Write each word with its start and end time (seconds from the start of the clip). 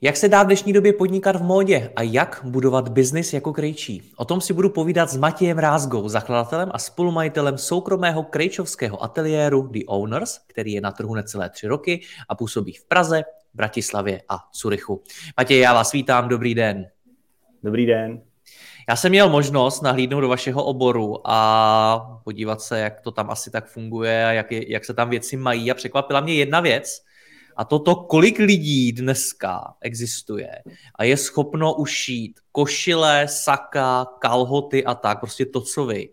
Jak 0.00 0.16
se 0.16 0.28
dá 0.28 0.42
v 0.42 0.46
dnešní 0.46 0.72
době 0.72 0.92
podnikat 0.92 1.36
v 1.36 1.42
módě 1.42 1.92
a 1.96 2.02
jak 2.02 2.40
budovat 2.44 2.88
biznis 2.88 3.32
jako 3.32 3.52
krejčí? 3.52 4.12
O 4.16 4.24
tom 4.24 4.40
si 4.40 4.52
budu 4.52 4.70
povídat 4.70 5.10
s 5.10 5.16
Matějem 5.16 5.58
Rázgou, 5.58 6.08
zakladatelem 6.08 6.70
a 6.72 6.78
spolumajitelem 6.78 7.58
soukromého 7.58 8.22
krejčovského 8.22 9.02
ateliéru 9.02 9.62
The 9.62 9.80
Owners, 9.86 10.38
který 10.46 10.72
je 10.72 10.80
na 10.80 10.92
trhu 10.92 11.14
necelé 11.14 11.50
tři 11.50 11.66
roky 11.66 12.00
a 12.28 12.34
působí 12.34 12.72
v 12.72 12.84
Praze, 12.84 13.22
Bratislavě 13.54 14.22
a 14.28 14.38
Curychu. 14.52 15.02
Matěj, 15.36 15.58
já 15.58 15.74
vás 15.74 15.92
vítám, 15.92 16.28
dobrý 16.28 16.54
den. 16.54 16.86
Dobrý 17.62 17.86
den. 17.86 18.22
Já 18.88 18.96
jsem 18.96 19.10
měl 19.10 19.28
možnost 19.28 19.82
nahlídnout 19.82 20.20
do 20.20 20.28
vašeho 20.28 20.64
oboru 20.64 21.20
a 21.24 22.20
podívat 22.24 22.60
se, 22.60 22.80
jak 22.80 23.00
to 23.00 23.10
tam 23.10 23.30
asi 23.30 23.50
tak 23.50 23.66
funguje 23.66 24.26
a 24.26 24.32
jak, 24.32 24.52
je, 24.52 24.72
jak 24.72 24.84
se 24.84 24.94
tam 24.94 25.10
věci 25.10 25.36
mají 25.36 25.70
a 25.70 25.74
překvapila 25.74 26.20
mě 26.20 26.34
jedna 26.34 26.60
věc, 26.60 27.05
a 27.56 27.64
toto, 27.64 27.94
kolik 27.94 28.38
lidí 28.38 28.92
dneska 28.92 29.74
existuje 29.80 30.50
a 30.94 31.04
je 31.04 31.16
schopno 31.16 31.74
ušít 31.74 32.40
košile, 32.52 33.28
saka, 33.28 34.04
kalhoty 34.04 34.84
a 34.84 34.94
tak, 34.94 35.20
prostě 35.20 35.46
to, 35.46 35.60
co 35.60 35.86
vy, 35.86 36.08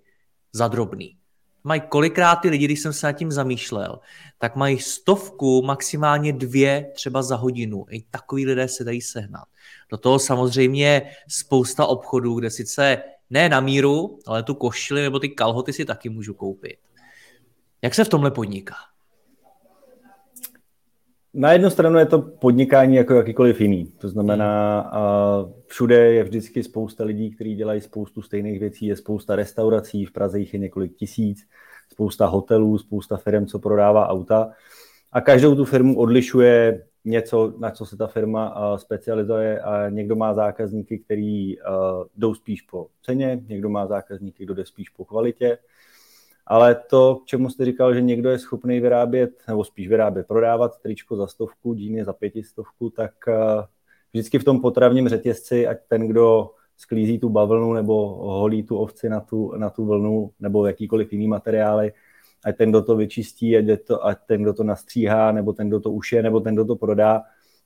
za 0.54 0.68
drobný. 0.68 1.18
Mají 1.64 1.82
kolikrát 1.90 2.36
ty 2.36 2.50
lidi, 2.50 2.66
když 2.66 2.80
jsem 2.80 2.94
se 2.94 3.08
nad 3.08 3.12
tím 3.12 3.32
zamýšlel, 3.32 4.00
tak 4.38 4.56
mají 4.56 4.80
stovku, 4.80 5.62
maximálně 5.62 6.34
dvě 6.34 6.92
třeba 6.96 7.22
za 7.22 7.36
hodinu. 7.36 7.86
I 7.90 8.02
takový 8.02 8.46
lidé 8.46 8.68
se 8.68 8.84
dají 8.84 9.02
sehnat. 9.02 9.44
Do 9.90 9.98
toho 9.98 10.20
samozřejmě 10.20 11.12
spousta 11.28 11.86
obchodů, 11.86 12.40
kde 12.40 12.50
sice 12.50 13.04
ne 13.30 13.50
na 13.50 13.60
míru, 13.60 14.20
ale 14.28 14.44
tu 14.44 14.54
košili 14.54 15.02
nebo 15.02 15.20
ty 15.20 15.30
kalhoty 15.30 15.74
si 15.74 15.86
taky 15.86 16.10
můžu 16.10 16.34
koupit. 16.34 16.78
Jak 17.82 17.96
se 17.96 18.04
v 18.04 18.10
tomhle 18.10 18.32
podniká? 18.32 18.76
Na 21.36 21.54
jednu 21.54 21.70
stranu 21.70 22.00
je 22.00 22.06
to 22.06 22.22
podnikání 22.22 22.96
jako 22.96 23.14
jakýkoliv 23.14 23.62
jiný. 23.62 23.86
To 23.98 24.10
znamená, 24.10 24.80
a 24.80 25.46
všude 25.68 26.14
je 26.14 26.24
vždycky 26.24 26.64
spousta 26.64 27.04
lidí, 27.04 27.32
kteří 27.32 27.56
dělají 27.56 27.82
spoustu 27.82 28.22
stejných 28.22 28.60
věcí. 28.60 28.86
Je 28.86 28.96
spousta 28.96 29.36
restaurací, 29.36 30.06
v 30.06 30.12
Praze 30.12 30.40
jich 30.40 30.54
je 30.54 30.60
několik 30.60 30.96
tisíc, 30.96 31.48
spousta 31.92 32.26
hotelů, 32.26 32.78
spousta 32.78 33.18
firm, 33.18 33.46
co 33.46 33.60
prodává 33.60 34.08
auta. 34.08 34.52
A 35.12 35.22
každou 35.22 35.56
tu 35.56 35.66
firmu 35.66 36.00
odlišuje 36.00 36.84
něco, 37.06 37.54
na 37.60 37.72
co 37.72 37.86
se 37.86 37.98
ta 37.98 38.08
firma 38.08 38.56
specializuje 38.78 39.60
a 39.60 39.90
někdo 39.90 40.16
má 40.16 40.34
zákazníky, 40.34 41.00
který 41.00 41.56
jdou 42.18 42.34
spíš 42.34 42.62
po 42.62 42.88
ceně, 43.02 43.44
někdo 43.48 43.70
má 43.70 43.88
zákazníky, 43.88 44.44
kdo 44.44 44.54
jde 44.54 44.66
spíš 44.66 44.90
po 44.90 45.06
kvalitě 45.06 45.58
ale 46.46 46.76
to, 46.76 47.16
k 47.16 47.26
čemu 47.26 47.50
jste 47.50 47.66
říkal, 47.66 47.94
že 47.94 48.02
někdo 48.02 48.30
je 48.30 48.40
schopný 48.40 48.80
vyrábět, 48.80 49.32
nebo 49.48 49.64
spíš 49.64 49.88
vyrábět, 49.88 50.28
prodávat 50.28 50.80
tričko 50.82 51.16
za 51.16 51.28
stovku, 51.28 51.76
džíny 51.76 52.06
za 52.06 52.14
pětistovku, 52.14 52.90
tak 52.90 53.12
eh, 53.28 53.34
vždycky 54.14 54.40
v 54.40 54.44
tom 54.44 54.62
potravním 54.62 55.10
řetězci, 55.10 55.68
ať 55.68 55.78
ten, 55.88 56.08
kdo 56.08 56.52
sklízí 56.78 57.20
tu 57.20 57.30
bavlnu 57.30 57.74
nebo 57.74 58.08
holí 58.08 58.64
tu 58.64 58.78
ovci 58.78 59.10
na 59.10 59.20
tu, 59.20 59.54
na 59.58 59.70
tu 59.70 59.86
vlnu 59.86 60.32
nebo 60.40 60.66
jakýkoliv 60.66 61.14
jiný 61.14 61.28
materiály, 61.28 61.94
ať 62.46 62.58
ten, 62.58 62.70
kdo 62.70 62.82
to 62.82 62.96
vyčistí, 62.96 63.58
ať, 63.58 63.66
to, 63.88 64.06
ať 64.06 64.18
ten, 64.26 64.42
kdo 64.42 64.54
to 64.54 64.64
nastříhá, 64.64 65.32
nebo 65.32 65.54
ten, 65.54 65.68
kdo 65.68 65.80
to 65.80 65.92
ušije, 65.92 66.24
nebo 66.24 66.40
ten, 66.40 66.54
kdo 66.54 66.66
to 66.66 66.76
prodá, 66.76 67.22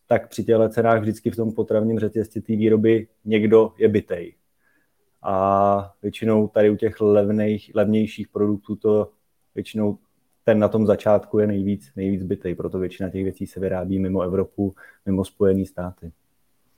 tak 0.07 0.29
při 0.29 0.43
těchto 0.43 0.69
cenách 0.69 1.01
vždycky 1.01 1.31
v 1.31 1.35
tom 1.35 1.51
potravním 1.51 1.99
řetězci 1.99 2.41
té 2.41 2.55
výroby 2.55 3.07
někdo 3.25 3.71
je 3.77 3.87
bytej 3.87 4.33
a 5.27 5.91
většinou 6.01 6.47
tady 6.47 6.69
u 6.69 6.75
těch 6.75 7.01
levných, 7.01 7.71
levnějších 7.75 8.27
produktů 8.27 8.75
to 8.75 9.11
většinou 9.55 9.97
ten 10.43 10.59
na 10.59 10.67
tom 10.67 10.85
začátku 10.85 11.39
je 11.39 11.47
nejvíc, 11.47 11.91
nejvíc 11.95 12.23
bytej, 12.23 12.55
proto 12.55 12.79
většina 12.79 13.09
těch 13.09 13.23
věcí 13.23 13.47
se 13.47 13.59
vyrábí 13.59 13.99
mimo 13.99 14.21
Evropu, 14.21 14.75
mimo 15.05 15.25
Spojené 15.25 15.65
státy. 15.65 16.11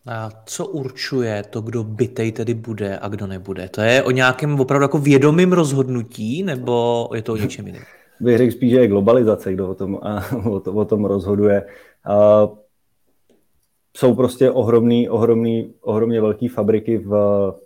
A 0.05 0.29
co 0.45 0.65
určuje 0.65 1.43
to, 1.49 1.61
kdo 1.61 1.83
bytej 1.83 2.31
tedy 2.31 2.53
bude 2.53 2.99
a 2.99 3.07
kdo 3.07 3.27
nebude? 3.27 3.69
To 3.69 3.81
je 3.81 4.03
o 4.03 4.11
nějakém 4.11 4.59
opravdu 4.59 4.83
jako 4.83 4.97
vědomým 4.97 5.53
rozhodnutí, 5.53 6.43
nebo 6.43 7.09
je 7.15 7.21
to 7.21 7.33
o 7.33 7.37
něčem 7.37 7.67
jiném? 7.67 7.83
Bych 8.19 8.37
řekl 8.37 8.51
spíš, 8.51 8.71
že 8.71 8.79
je 8.79 8.87
globalizace, 8.87 9.53
kdo 9.53 9.69
o 9.69 9.75
tom, 9.75 9.99
o, 10.51 10.59
tom, 10.59 10.77
o 10.77 10.85
tom 10.85 11.05
rozhoduje. 11.05 11.65
A 12.05 12.47
jsou 13.99 14.15
prostě 14.15 14.51
ohromný, 14.51 15.09
ohromný, 15.09 15.73
ohromně 15.81 16.21
velké 16.21 16.49
fabriky 16.49 16.97
v 16.97 17.13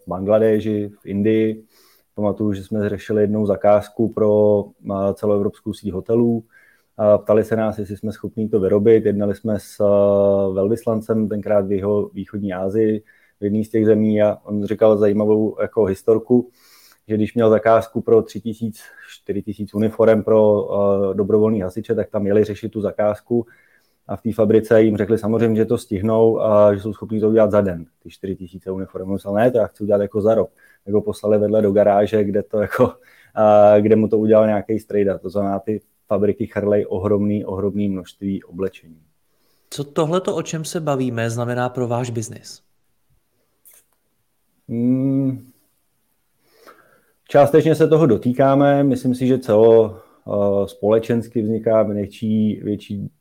Bangladeži, 0.08 0.92
v 1.02 1.06
Indii. 1.06 1.64
Pamatuju, 2.16 2.54
že 2.54 2.64
jsme 2.64 2.90
řešili 2.90 3.22
jednou 3.22 3.46
zakázku 3.46 4.10
pro 4.10 4.64
celoevropskou 5.14 5.74
síť 5.74 5.94
hotelů. 5.94 6.44
Ptali 7.24 7.44
se 7.44 7.56
nás, 7.56 7.78
jestli 7.80 7.98
jsme 7.98 8.12
schopni 8.12 8.50
to 8.50 8.60
vyrobit. 8.60 9.06
Jednali 9.06 9.36
jsme 9.36 9.60
s 9.60 9.84
velvyslancem 10.54 11.30
tenkrát 11.30 11.68
v 11.68 11.72
jeho 11.72 12.10
východní 12.14 12.54
Asii, 12.54 13.04
v 13.40 13.44
jedné 13.44 13.64
z 13.64 13.70
těch 13.70 13.86
zemí 13.86 14.22
a 14.22 14.38
on 14.44 14.66
říkal 14.66 14.98
zajímavou 14.98 15.62
jako 15.62 15.86
historku, 15.86 16.50
že 17.08 17.16
když 17.16 17.34
měl 17.34 17.50
zakázku 17.50 18.02
pro 18.02 18.22
3000, 18.22 18.80
4000 19.10 19.74
uniform 19.74 20.24
pro 20.24 20.68
dobrovolní 21.14 21.62
hasiče, 21.62 21.96
tak 21.96 22.10
tam 22.10 22.28
jeli 22.28 22.44
řešit 22.44 22.70
tu 22.70 22.82
zakázku 22.82 23.46
a 24.08 24.16
v 24.16 24.22
té 24.22 24.34
fabrice 24.34 24.82
jim 24.82 24.98
řekli 24.98 25.18
samozřejmě, 25.18 25.58
že 25.58 25.66
to 25.66 25.78
stihnou 25.78 26.42
a 26.42 26.74
že 26.74 26.82
jsou 26.82 26.94
schopni 26.94 27.20
to 27.20 27.30
udělat 27.30 27.52
za 27.52 27.62
den, 27.62 27.86
ty 28.04 28.10
4 28.10 28.36
tisíce 28.36 28.72
uniform. 28.72 29.12
Myslel, 29.12 29.34
ne, 29.34 29.52
to 29.52 29.58
já 29.58 29.68
chci 29.68 29.84
udělat 29.84 30.02
jako 30.02 30.22
za 30.22 30.36
rok. 30.36 30.52
Jako 30.86 31.02
poslali 31.02 31.38
vedle 31.38 31.62
do 31.62 31.72
garáže, 31.72 32.24
kde, 32.24 32.44
to 32.44 32.62
jako, 32.62 32.94
a, 33.36 33.80
kde 33.80 33.96
mu 33.96 34.08
to 34.08 34.18
udělal 34.18 34.48
nějaký 34.48 34.80
strejda. 34.80 35.18
To 35.18 35.30
znamená, 35.30 35.60
ty 35.60 35.82
fabriky 36.08 36.48
chrlej 36.48 36.86
ohromný, 36.90 37.46
ohromný 37.46 37.90
množství 37.90 38.44
oblečení. 38.44 39.02
Co 39.70 39.84
tohleto, 39.84 40.36
o 40.36 40.42
čem 40.42 40.66
se 40.66 40.80
bavíme, 40.80 41.30
znamená 41.30 41.70
pro 41.70 41.88
váš 41.88 42.10
biznis? 42.10 42.62
Hmm, 44.70 45.52
částečně 47.28 47.76
se 47.76 47.88
toho 47.88 48.06
dotýkáme. 48.06 48.84
Myslím 48.84 49.16
si, 49.16 49.28
že 49.28 49.40
celo 49.40 50.02
společensky 50.66 51.42
vzniká 51.42 51.84
větší, 51.84 52.62
větší 52.64 53.12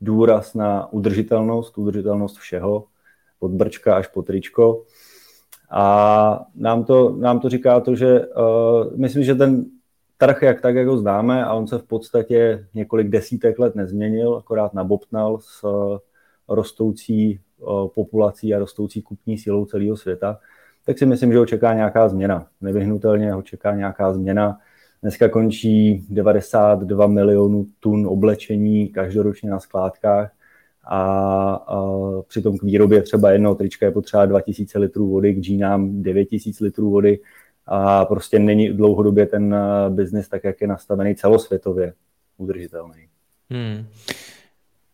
důraz 0.00 0.54
na 0.54 0.92
udržitelnost, 0.92 1.78
udržitelnost 1.78 2.36
všeho, 2.36 2.84
od 3.40 3.50
brčka 3.50 3.96
až 3.96 4.06
po 4.06 4.22
tričko. 4.22 4.82
A 5.70 6.46
nám 6.54 6.84
to, 6.84 7.16
nám 7.18 7.40
to 7.40 7.48
říká 7.48 7.80
to, 7.80 7.94
že 7.94 8.26
uh, 8.26 8.96
myslím, 8.96 9.24
že 9.24 9.34
ten 9.34 9.64
trh, 10.18 10.42
jak 10.42 10.60
tak, 10.60 10.74
jak 10.74 10.86
ho 10.86 10.98
známe, 10.98 11.44
a 11.44 11.54
on 11.54 11.66
se 11.66 11.78
v 11.78 11.82
podstatě 11.82 12.66
několik 12.74 13.08
desítek 13.08 13.58
let 13.58 13.74
nezměnil, 13.74 14.36
akorát 14.36 14.74
nabobtnal 14.74 15.38
s 15.40 15.64
uh, 15.64 15.98
rostoucí 16.48 17.40
uh, 17.58 17.88
populací 17.88 18.54
a 18.54 18.58
rostoucí 18.58 19.02
kupní 19.02 19.38
sílou 19.38 19.64
celého 19.64 19.96
světa, 19.96 20.38
tak 20.86 20.98
si 20.98 21.06
myslím, 21.06 21.32
že 21.32 21.38
ho 21.38 21.46
čeká 21.46 21.74
nějaká 21.74 22.08
změna. 22.08 22.46
Nevyhnutelně 22.60 23.32
ho 23.32 23.42
čeká 23.42 23.74
nějaká 23.74 24.12
změna 24.12 24.58
Dneska 25.02 25.28
končí 25.28 26.06
92 26.10 27.06
milionů 27.06 27.66
tun 27.80 28.06
oblečení 28.06 28.88
každoročně 28.88 29.50
na 29.50 29.60
skládkách 29.60 30.32
a, 30.84 31.02
a 31.52 31.82
přitom 32.28 32.58
k 32.58 32.62
výrobě 32.62 33.02
třeba 33.02 33.30
jednoho 33.30 33.54
trička 33.54 33.86
je 33.86 33.92
potřeba 33.92 34.26
2000 34.26 34.78
litrů 34.78 35.08
vody, 35.08 35.34
k 35.34 35.40
džínám 35.40 36.02
9000 36.02 36.60
litrů 36.60 36.90
vody 36.90 37.18
a 37.66 38.04
prostě 38.04 38.38
není 38.38 38.68
dlouhodobě 38.68 39.26
ten 39.26 39.54
eh, 39.54 39.90
biznis 39.90 40.28
tak, 40.28 40.44
jak 40.44 40.60
je 40.60 40.66
nastavený 40.66 41.14
celosvětově 41.14 41.94
udržitelný. 42.36 43.08
Hmm. 43.50 43.86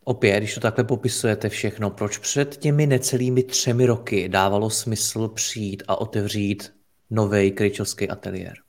Opět, 0.04 0.38
když 0.40 0.54
to 0.54 0.60
takhle 0.60 0.84
popisujete 0.84 1.48
všechno, 1.48 1.90
proč 1.90 2.18
před 2.18 2.56
těmi 2.56 2.86
necelými 2.86 3.42
třemi 3.42 3.86
roky 3.86 4.28
dávalo 4.28 4.70
smysl 4.70 5.28
přijít 5.28 5.82
a 5.88 6.00
otevřít 6.00 6.72
nový 7.10 7.50
kryčovský 7.50 8.08
ateliér? 8.08 8.63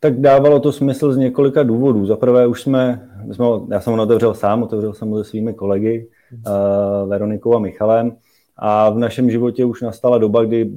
Tak 0.00 0.20
dávalo 0.20 0.60
to 0.60 0.72
smysl 0.72 1.12
z 1.12 1.16
několika 1.16 1.62
důvodů. 1.62 2.06
Za 2.06 2.16
prvé 2.16 2.46
už 2.46 2.62
jsme, 2.62 3.08
jsme 3.32 3.44
já 3.70 3.80
jsem 3.80 3.92
ho 3.92 4.02
otevřel 4.02 4.34
sám, 4.34 4.62
otevřel 4.62 4.94
jsem 4.94 5.08
ho 5.08 5.24
se 5.24 5.30
svými 5.30 5.54
kolegy 5.54 6.08
uh, 6.32 7.08
Veronikou 7.08 7.56
a 7.56 7.58
Michalem. 7.58 8.16
A 8.56 8.90
v 8.90 8.98
našem 8.98 9.30
životě 9.30 9.64
už 9.64 9.82
nastala 9.82 10.18
doba, 10.18 10.44
kdy 10.44 10.70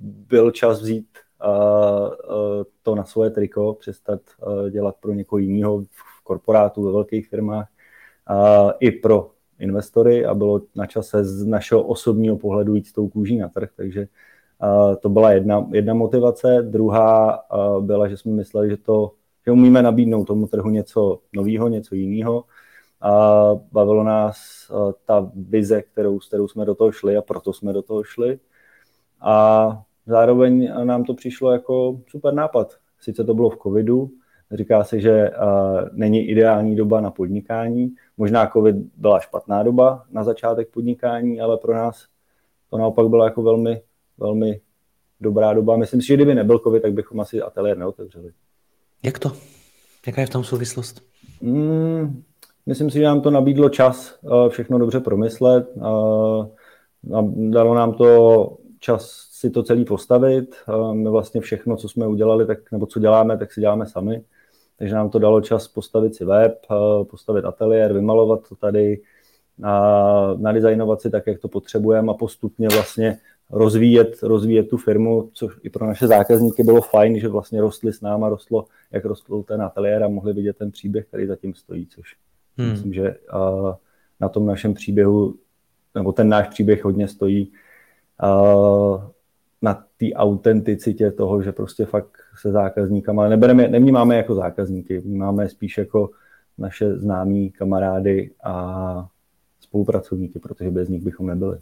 byl 0.00 0.50
čas 0.50 0.80
vzít 0.80 1.06
uh, 1.44 1.52
uh, 2.08 2.64
to 2.82 2.94
na 2.94 3.04
svoje 3.04 3.30
triko, 3.30 3.76
přestat 3.80 4.20
uh, 4.46 4.70
dělat 4.70 4.94
pro 5.00 5.12
někoho 5.12 5.38
jiného 5.38 5.82
v 5.82 6.24
korporátu, 6.24 6.82
ve 6.82 6.92
velkých 6.92 7.28
firmách, 7.28 7.68
uh, 8.30 8.70
i 8.80 8.90
pro 8.90 9.30
investory 9.58 10.26
a 10.26 10.34
bylo 10.34 10.60
na 10.74 10.86
čase 10.86 11.24
z 11.24 11.46
našeho 11.46 11.82
osobního 11.82 12.36
pohledu 12.36 12.74
jít 12.74 12.86
s 12.86 12.92
tou 12.92 13.08
kůží 13.08 13.36
na 13.36 13.48
trh, 13.48 13.70
takže 13.76 14.00
uh, 14.00 14.06
to 15.00 15.08
byla 15.08 15.32
jedna, 15.32 15.66
jedna 15.72 15.94
motivace. 15.94 16.62
Druhá 16.62 17.40
uh, 17.50 17.84
byla, 17.84 18.08
že 18.08 18.16
jsme 18.16 18.32
mysleli, 18.32 18.70
že 18.70 18.76
to 18.76 19.12
že 19.46 19.52
umíme 19.52 19.82
nabídnout 19.82 20.24
tomu 20.24 20.46
trhu 20.46 20.70
něco 20.70 21.18
nového, 21.32 21.68
něco 21.68 21.94
jiného. 21.94 22.44
A 23.00 23.50
bavilo 23.72 24.04
nás 24.04 24.36
uh, 24.70 24.92
ta 25.04 25.30
vize, 25.34 25.82
kterou, 25.82 26.20
s 26.20 26.28
kterou 26.28 26.48
jsme 26.48 26.64
do 26.64 26.74
toho 26.74 26.92
šli 26.92 27.16
a 27.16 27.22
proto 27.22 27.52
jsme 27.52 27.72
do 27.72 27.82
toho 27.82 28.04
šli. 28.04 28.38
A 29.20 29.82
zároveň 30.06 30.72
nám 30.84 31.04
to 31.04 31.14
přišlo 31.14 31.52
jako 31.52 32.00
super 32.08 32.34
nápad. 32.34 32.76
Sice 33.00 33.24
to 33.24 33.34
bylo 33.34 33.50
v 33.50 33.56
covidu, 33.56 34.10
Říká 34.52 34.84
se, 34.84 35.00
že 35.00 35.30
není 35.92 36.28
ideální 36.28 36.76
doba 36.76 37.00
na 37.00 37.10
podnikání. 37.10 37.94
Možná 38.16 38.46
COVID 38.46 38.76
byla 38.96 39.20
špatná 39.20 39.62
doba 39.62 40.04
na 40.10 40.24
začátek 40.24 40.68
podnikání, 40.70 41.40
ale 41.40 41.56
pro 41.58 41.74
nás 41.74 42.06
to 42.70 42.78
naopak 42.78 43.08
byla 43.08 43.24
jako 43.24 43.42
velmi, 43.42 43.82
velmi 44.18 44.60
dobrá 45.20 45.52
doba. 45.52 45.76
Myslím 45.76 46.00
si, 46.00 46.06
že 46.06 46.14
kdyby 46.14 46.34
nebyl 46.34 46.58
COVID, 46.58 46.82
tak 46.82 46.92
bychom 46.92 47.20
asi 47.20 47.42
ateliér 47.42 47.78
neotevřeli. 47.78 48.30
Jak 49.02 49.18
to? 49.18 49.32
Jaká 50.06 50.20
je 50.20 50.26
v 50.26 50.30
tom 50.30 50.44
souvislost? 50.44 51.02
Mm, 51.40 52.22
myslím 52.66 52.90
si, 52.90 52.98
že 52.98 53.04
nám 53.04 53.20
to 53.20 53.30
nabídlo 53.30 53.68
čas 53.68 54.18
uh, 54.22 54.48
všechno 54.48 54.78
dobře 54.78 55.00
promyslet. 55.00 55.76
Uh, 55.76 56.46
dalo 57.50 57.74
nám 57.74 57.92
to 57.92 58.58
čas 58.80 59.28
si 59.30 59.50
to 59.50 59.62
celý 59.62 59.84
postavit. 59.84 60.56
My 60.92 61.10
vlastně 61.10 61.40
všechno, 61.40 61.76
co 61.76 61.88
jsme 61.88 62.06
udělali, 62.06 62.46
tak, 62.46 62.72
nebo 62.72 62.86
co 62.86 63.00
děláme, 63.00 63.38
tak 63.38 63.52
si 63.52 63.60
děláme 63.60 63.86
sami 63.86 64.24
takže 64.78 64.94
nám 64.94 65.10
to 65.10 65.18
dalo 65.18 65.40
čas 65.40 65.68
postavit 65.68 66.14
si 66.14 66.24
web, 66.24 66.66
eh, 66.70 67.04
postavit 67.04 67.44
ateliér, 67.44 67.92
vymalovat 67.92 68.48
to 68.48 68.56
tady, 68.56 69.00
a 69.62 70.34
nadizajnovat 70.36 71.00
si 71.00 71.10
tak, 71.10 71.26
jak 71.26 71.38
to 71.38 71.48
potřebujeme 71.48 72.10
a 72.10 72.14
postupně 72.14 72.68
vlastně 72.68 73.18
rozvíjet, 73.50 74.22
rozvíjet 74.22 74.68
tu 74.68 74.76
firmu, 74.76 75.30
což 75.32 75.54
i 75.62 75.70
pro 75.70 75.86
naše 75.86 76.06
zákazníky 76.06 76.62
bylo 76.62 76.82
fajn, 76.82 77.18
že 77.18 77.28
vlastně 77.28 77.60
rostly 77.60 77.92
s 77.92 78.00
náma, 78.00 78.28
rostlo, 78.28 78.66
jak 78.90 79.04
rostl 79.04 79.42
ten 79.42 79.62
ateliér 79.62 80.02
a 80.02 80.08
mohli 80.08 80.32
vidět 80.32 80.56
ten 80.56 80.70
příběh, 80.70 81.06
který 81.06 81.26
zatím 81.26 81.54
stojí, 81.54 81.86
což 81.86 82.16
hmm. 82.56 82.70
myslím, 82.70 82.92
že 82.92 83.08
eh, 83.08 83.74
na 84.20 84.28
tom 84.28 84.46
našem 84.46 84.74
příběhu, 84.74 85.34
nebo 85.94 86.12
ten 86.12 86.28
náš 86.28 86.48
příběh 86.48 86.84
hodně 86.84 87.08
stojí 87.08 87.52
eh, 88.22 89.06
na 89.62 89.74
té 89.74 90.12
autenticitě 90.14 91.10
toho, 91.10 91.42
že 91.42 91.52
prostě 91.52 91.84
fakt 91.84 92.12
se 92.40 92.52
zákazníkama, 92.52 93.28
nebereme, 93.28 93.68
nevnímáme 93.68 94.16
jako 94.16 94.34
zákazníky, 94.34 94.98
vnímáme 94.98 95.48
spíš 95.48 95.78
jako 95.78 96.10
naše 96.58 96.98
známí 96.98 97.50
kamarády 97.50 98.30
a 98.44 99.08
spolupracovníky, 99.60 100.38
protože 100.38 100.70
bez 100.70 100.88
nich 100.88 101.02
bychom 101.02 101.26
nebyli. 101.26 101.58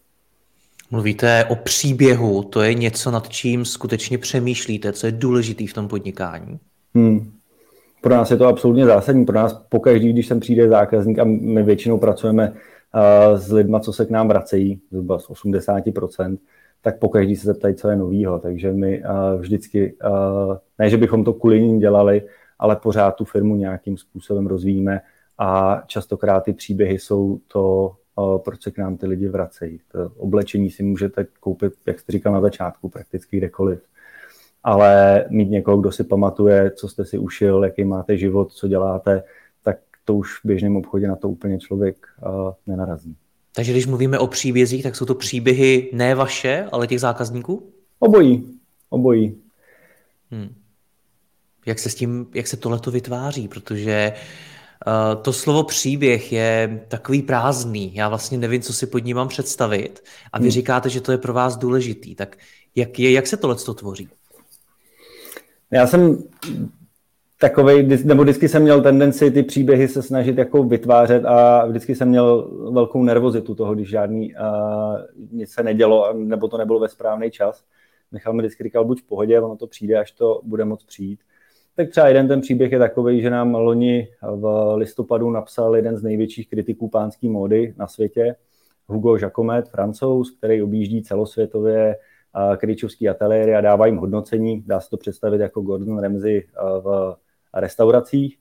Mluvíte 0.90 1.44
o 1.44 1.56
příběhu, 1.56 2.42
to 2.42 2.62
je 2.62 2.74
něco, 2.74 3.10
nad 3.10 3.28
čím 3.28 3.64
skutečně 3.64 4.18
přemýšlíte, 4.18 4.92
co 4.92 5.06
je 5.06 5.12
důležitý 5.12 5.66
v 5.66 5.74
tom 5.74 5.88
podnikání? 5.88 6.58
Hmm. 6.94 7.30
Pro 8.00 8.14
nás 8.14 8.30
je 8.30 8.36
to 8.36 8.46
absolutně 8.46 8.86
zásadní. 8.86 9.24
Pro 9.24 9.34
nás 9.34 9.52
pokaždý, 9.68 10.12
když 10.12 10.26
sem 10.26 10.40
přijde 10.40 10.68
zákazník 10.68 11.18
a 11.18 11.24
my 11.24 11.62
většinou 11.62 11.98
pracujeme 11.98 12.50
uh, 12.50 13.38
s 13.38 13.52
lidma, 13.52 13.80
co 13.80 13.92
se 13.92 14.06
k 14.06 14.10
nám 14.10 14.28
vracejí, 14.28 14.80
zhruba 14.90 15.18
z 15.18 15.28
80%, 15.28 16.38
tak 16.82 16.98
pokaždý 16.98 17.36
se 17.36 17.46
zeptají, 17.46 17.74
co 17.74 17.88
je 17.88 17.96
novýho. 17.96 18.38
Takže 18.38 18.72
my 18.72 19.02
uh, 19.02 19.40
vždycky, 19.40 19.94
uh, 20.04 20.56
ne, 20.78 20.90
že 20.90 20.96
bychom 20.96 21.24
to 21.24 21.32
kvůli 21.32 21.62
ním 21.62 21.78
dělali, 21.78 22.22
ale 22.58 22.76
pořád 22.76 23.10
tu 23.10 23.24
firmu 23.24 23.56
nějakým 23.56 23.96
způsobem 23.96 24.46
rozvíjíme 24.46 25.00
a 25.38 25.82
častokrát 25.86 26.44
ty 26.44 26.52
příběhy 26.52 26.98
jsou 26.98 27.38
to, 27.48 27.92
proč 28.36 28.62
se 28.62 28.70
k 28.70 28.78
nám 28.78 28.96
ty 28.96 29.06
lidi 29.06 29.28
vracejí. 29.28 29.80
To 29.92 30.12
oblečení 30.16 30.70
si 30.70 30.82
můžete 30.82 31.26
koupit, 31.40 31.72
jak 31.86 32.00
jste 32.00 32.12
říkal 32.12 32.32
na 32.32 32.40
začátku, 32.40 32.88
prakticky 32.88 33.36
kdekoliv. 33.36 33.78
Ale 34.64 35.24
mít 35.30 35.50
někoho, 35.50 35.76
kdo 35.76 35.92
si 35.92 36.04
pamatuje, 36.04 36.70
co 36.70 36.88
jste 36.88 37.04
si 37.04 37.18
ušil, 37.18 37.64
jaký 37.64 37.84
máte 37.84 38.16
život, 38.16 38.52
co 38.52 38.68
děláte, 38.68 39.22
tak 39.62 39.76
to 40.04 40.14
už 40.14 40.38
v 40.38 40.46
běžném 40.46 40.76
obchodě 40.76 41.08
na 41.08 41.16
to 41.16 41.28
úplně 41.28 41.58
člověk 41.58 42.06
nenarazí. 42.66 43.16
Takže 43.54 43.72
když 43.72 43.86
mluvíme 43.86 44.18
o 44.18 44.26
příbězích, 44.26 44.82
tak 44.82 44.96
jsou 44.96 45.04
to 45.04 45.14
příběhy 45.14 45.90
ne 45.92 46.14
vaše, 46.14 46.68
ale 46.72 46.86
těch 46.86 47.00
zákazníků? 47.00 47.72
Obojí. 47.98 48.58
Obojí. 48.90 49.36
Hmm. 50.30 50.54
Jak 51.66 51.78
se 51.78 51.90
s 51.90 51.94
tím, 51.94 52.26
jak 52.34 52.46
se 52.46 52.56
tohleto 52.56 52.90
vytváří? 52.90 53.48
Protože 53.48 54.12
uh, 54.12 54.53
to 55.22 55.32
slovo 55.32 55.64
příběh 55.64 56.32
je 56.32 56.84
takový 56.88 57.22
prázdný. 57.22 57.94
Já 57.94 58.08
vlastně 58.08 58.38
nevím, 58.38 58.62
co 58.62 58.72
si 58.72 58.86
pod 58.86 58.98
ním 58.98 59.16
mám 59.16 59.28
představit. 59.28 60.02
A 60.32 60.38
vy 60.38 60.44
hmm. 60.44 60.50
říkáte, 60.50 60.88
že 60.88 61.00
to 61.00 61.12
je 61.12 61.18
pro 61.18 61.32
vás 61.32 61.56
důležitý. 61.56 62.14
Tak 62.14 62.36
jak, 62.74 62.98
je, 62.98 63.12
jak 63.12 63.26
se 63.26 63.36
tohle 63.36 63.56
tvoří? 63.56 64.08
Já 65.70 65.86
jsem 65.86 66.18
takovej, 67.40 68.02
nebo 68.04 68.22
vždycky 68.22 68.48
jsem 68.48 68.62
měl 68.62 68.82
tendenci 68.82 69.30
ty 69.30 69.42
příběhy 69.42 69.88
se 69.88 70.02
snažit 70.02 70.38
jako 70.38 70.64
vytvářet 70.64 71.24
a 71.24 71.66
vždycky 71.66 71.94
jsem 71.94 72.08
měl 72.08 72.50
velkou 72.72 73.02
nervozitu 73.02 73.54
toho, 73.54 73.74
když 73.74 73.88
žádný 73.88 74.34
uh, 74.34 74.40
nic 75.32 75.50
se 75.50 75.62
nedělo, 75.62 76.12
nebo 76.14 76.48
to 76.48 76.58
nebylo 76.58 76.80
ve 76.80 76.88
správný 76.88 77.30
čas. 77.30 77.64
Michal 78.12 78.32
mi 78.32 78.42
vždycky 78.42 78.64
říkal, 78.64 78.84
buď 78.84 79.02
v 79.02 79.06
pohodě, 79.06 79.40
ono 79.40 79.56
to 79.56 79.66
přijde, 79.66 79.98
až 79.98 80.12
to 80.12 80.40
bude 80.44 80.64
moc 80.64 80.84
přijít. 80.84 81.20
Tak 81.76 81.90
třeba 81.90 82.08
jeden 82.08 82.28
ten 82.28 82.40
příběh 82.40 82.72
je 82.72 82.78
takový, 82.78 83.22
že 83.22 83.30
nám 83.30 83.54
loni 83.54 84.08
v 84.22 84.74
listopadu 84.76 85.30
napsal 85.30 85.76
jeden 85.76 85.96
z 85.96 86.02
největších 86.02 86.48
kritiků 86.48 86.88
pánské 86.88 87.28
módy 87.28 87.74
na 87.78 87.86
světě, 87.86 88.36
Hugo 88.86 89.16
Jacomet, 89.16 89.68
francouz, 89.68 90.30
který 90.30 90.62
objíždí 90.62 91.02
celosvětově 91.02 91.96
kričovský 92.56 93.08
ateliéry 93.08 93.54
a 93.54 93.60
dává 93.60 93.86
jim 93.86 93.96
hodnocení. 93.96 94.62
Dá 94.66 94.80
se 94.80 94.90
to 94.90 94.96
představit 94.96 95.40
jako 95.40 95.60
Gordon 95.60 95.98
Ramsay 95.98 96.42
v 96.82 97.16
restauracích. 97.54 98.38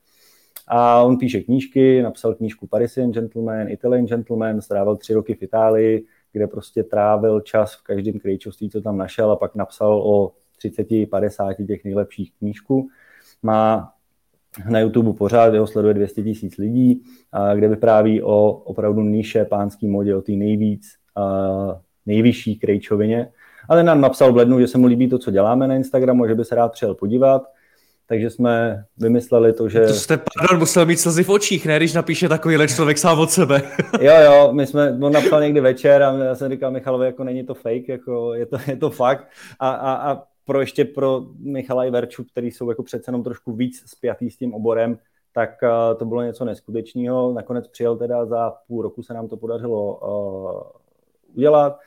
A 0.67 1.03
on 1.03 1.17
píše 1.17 1.41
knížky, 1.41 2.01
napsal 2.01 2.33
knížku 2.33 2.67
Parisian 2.67 3.11
Gentleman, 3.11 3.69
Italian 3.69 4.05
Gentleman, 4.05 4.61
strávil 4.61 4.95
tři 4.95 5.13
roky 5.13 5.35
v 5.35 5.43
Itálii, 5.43 6.05
kde 6.31 6.47
prostě 6.47 6.83
trávil 6.83 7.41
čas 7.41 7.75
v 7.75 7.83
každém 7.83 8.19
krejčovství, 8.19 8.69
co 8.69 8.81
tam 8.81 8.97
našel 8.97 9.31
a 9.31 9.35
pak 9.35 9.55
napsal 9.55 10.01
o 10.05 10.31
30, 10.57 10.87
50 11.09 11.53
těch 11.67 11.83
nejlepších 11.83 12.31
knížků. 12.39 12.87
Má 13.43 13.89
na 14.69 14.79
YouTube 14.79 15.13
pořád, 15.13 15.53
jeho 15.53 15.67
sleduje 15.67 15.93
200 15.93 16.23
tisíc 16.23 16.57
lidí, 16.57 17.01
kde 17.55 17.67
vypráví 17.67 18.23
o 18.23 18.51
opravdu 18.51 19.01
níše 19.01 19.45
pánský 19.45 19.87
modě, 19.87 20.15
o 20.15 20.21
té 20.21 20.31
nejvíc, 20.31 20.87
nejvyšší 22.05 22.59
krejčovině. 22.59 23.29
Ale 23.69 23.83
nám 23.83 24.01
napsal 24.01 24.33
v 24.33 24.37
lednu, 24.37 24.59
že 24.59 24.67
se 24.67 24.77
mu 24.77 24.87
líbí 24.87 25.09
to, 25.09 25.17
co 25.17 25.31
děláme 25.31 25.67
na 25.67 25.75
Instagramu, 25.75 26.27
že 26.27 26.35
by 26.35 26.45
se 26.45 26.55
rád 26.55 26.71
přijel 26.71 26.95
podívat 26.95 27.43
takže 28.07 28.29
jsme 28.29 28.83
vymysleli 28.97 29.53
to, 29.53 29.69
že... 29.69 29.87
To 29.87 29.93
jste, 29.93 30.17
pardon, 30.17 30.59
musel 30.59 30.85
mít 30.85 30.99
slzy 30.99 31.23
v 31.23 31.29
očích, 31.29 31.65
ne, 31.65 31.77
když 31.77 31.93
napíše 31.93 32.29
takovýhle 32.29 32.67
člověk 32.67 32.97
sám 32.97 33.19
od 33.19 33.31
sebe. 33.31 33.61
jo, 34.01 34.13
jo, 34.25 34.49
my 34.53 34.67
jsme, 34.67 34.97
on 35.01 35.13
napsal 35.13 35.41
někdy 35.41 35.61
večer 35.61 36.03
a 36.03 36.13
já 36.13 36.35
jsem 36.35 36.51
říkal 36.51 36.71
Michalovi, 36.71 37.05
jako 37.05 37.23
není 37.23 37.43
to 37.43 37.53
fake, 37.53 37.87
jako 37.87 38.33
je 38.33 38.45
to, 38.45 38.57
je 38.67 38.75
to 38.75 38.89
fakt. 38.89 39.27
A, 39.59 39.69
a, 39.69 40.11
a 40.11 40.23
pro 40.45 40.59
ještě 40.59 40.85
pro 40.85 41.21
Michala 41.39 41.85
i 41.85 41.91
Verču, 41.91 42.23
který 42.23 42.51
jsou 42.51 42.69
jako 42.69 42.83
přece 42.83 43.09
jenom 43.09 43.23
trošku 43.23 43.53
víc 43.53 43.83
spjatý 43.85 44.29
s 44.29 44.37
tím 44.37 44.53
oborem, 44.53 44.97
tak 45.33 45.49
uh, 45.63 45.97
to 45.97 46.05
bylo 46.05 46.21
něco 46.21 46.45
neskutečného. 46.45 47.33
Nakonec 47.33 47.67
přijel 47.67 47.97
teda 47.97 48.25
za 48.25 48.53
půl 48.67 48.81
roku 48.81 49.03
se 49.03 49.13
nám 49.13 49.27
to 49.27 49.37
podařilo 49.37 49.95
uh, 49.95 50.61
udělat. 51.35 51.79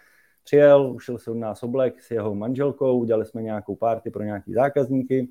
Přijel, 0.44 0.92
ušel 0.94 1.18
se 1.18 1.30
od 1.30 1.36
nás 1.36 1.62
oblek 1.62 2.02
s 2.02 2.10
jeho 2.10 2.34
manželkou, 2.34 2.98
udělali 2.98 3.26
jsme 3.26 3.42
nějakou 3.42 3.76
party 3.76 4.10
pro 4.10 4.22
nějaký 4.22 4.52
zákazníky 4.52 5.28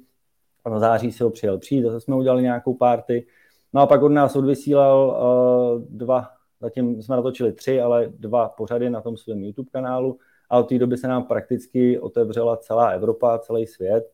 a 0.66 0.70
na 0.70 0.80
září 0.80 1.12
si 1.12 1.24
ho 1.24 1.30
přijel 1.30 1.58
přijít, 1.58 1.84
zase 1.84 2.00
jsme 2.00 2.16
udělali 2.16 2.44
nějakou 2.44 2.74
party. 2.74 3.28
No 3.74 3.82
a 3.82 3.88
pak 3.88 4.02
od 4.02 4.10
nás 4.10 4.36
odvysílal 4.36 5.08
uh, 5.08 5.98
dva, 5.98 6.28
zatím 6.62 7.02
jsme 7.02 7.16
natočili 7.16 7.54
tři, 7.54 7.82
ale 7.82 8.08
dva 8.08 8.50
pořady 8.50 8.90
na 8.90 9.02
tom 9.02 9.18
svém 9.18 9.44
YouTube 9.44 9.70
kanálu 9.72 10.18
a 10.50 10.60
od 10.60 10.70
té 10.70 10.80
doby 10.80 10.98
se 10.98 11.08
nám 11.08 11.24
prakticky 11.24 12.00
otevřela 12.00 12.58
celá 12.58 12.90
Evropa, 12.90 13.40
celý 13.40 13.68
svět. 13.68 14.12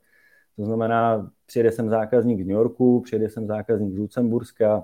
To 0.56 0.66
znamená, 0.66 1.32
přijede 1.46 1.72
sem 1.72 1.90
zákazník 1.90 2.42
z 2.42 2.48
New 2.48 2.56
Yorku, 2.56 3.02
přijede 3.02 3.30
sem 3.30 3.48
zákazník 3.48 3.94
z 3.94 3.98
Lucemburska, 3.98 4.84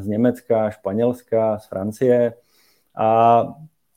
z 0.00 0.06
Německa, 0.06 0.70
Španělska, 0.70 1.58
z 1.58 1.68
Francie 1.68 2.34
a 2.96 3.44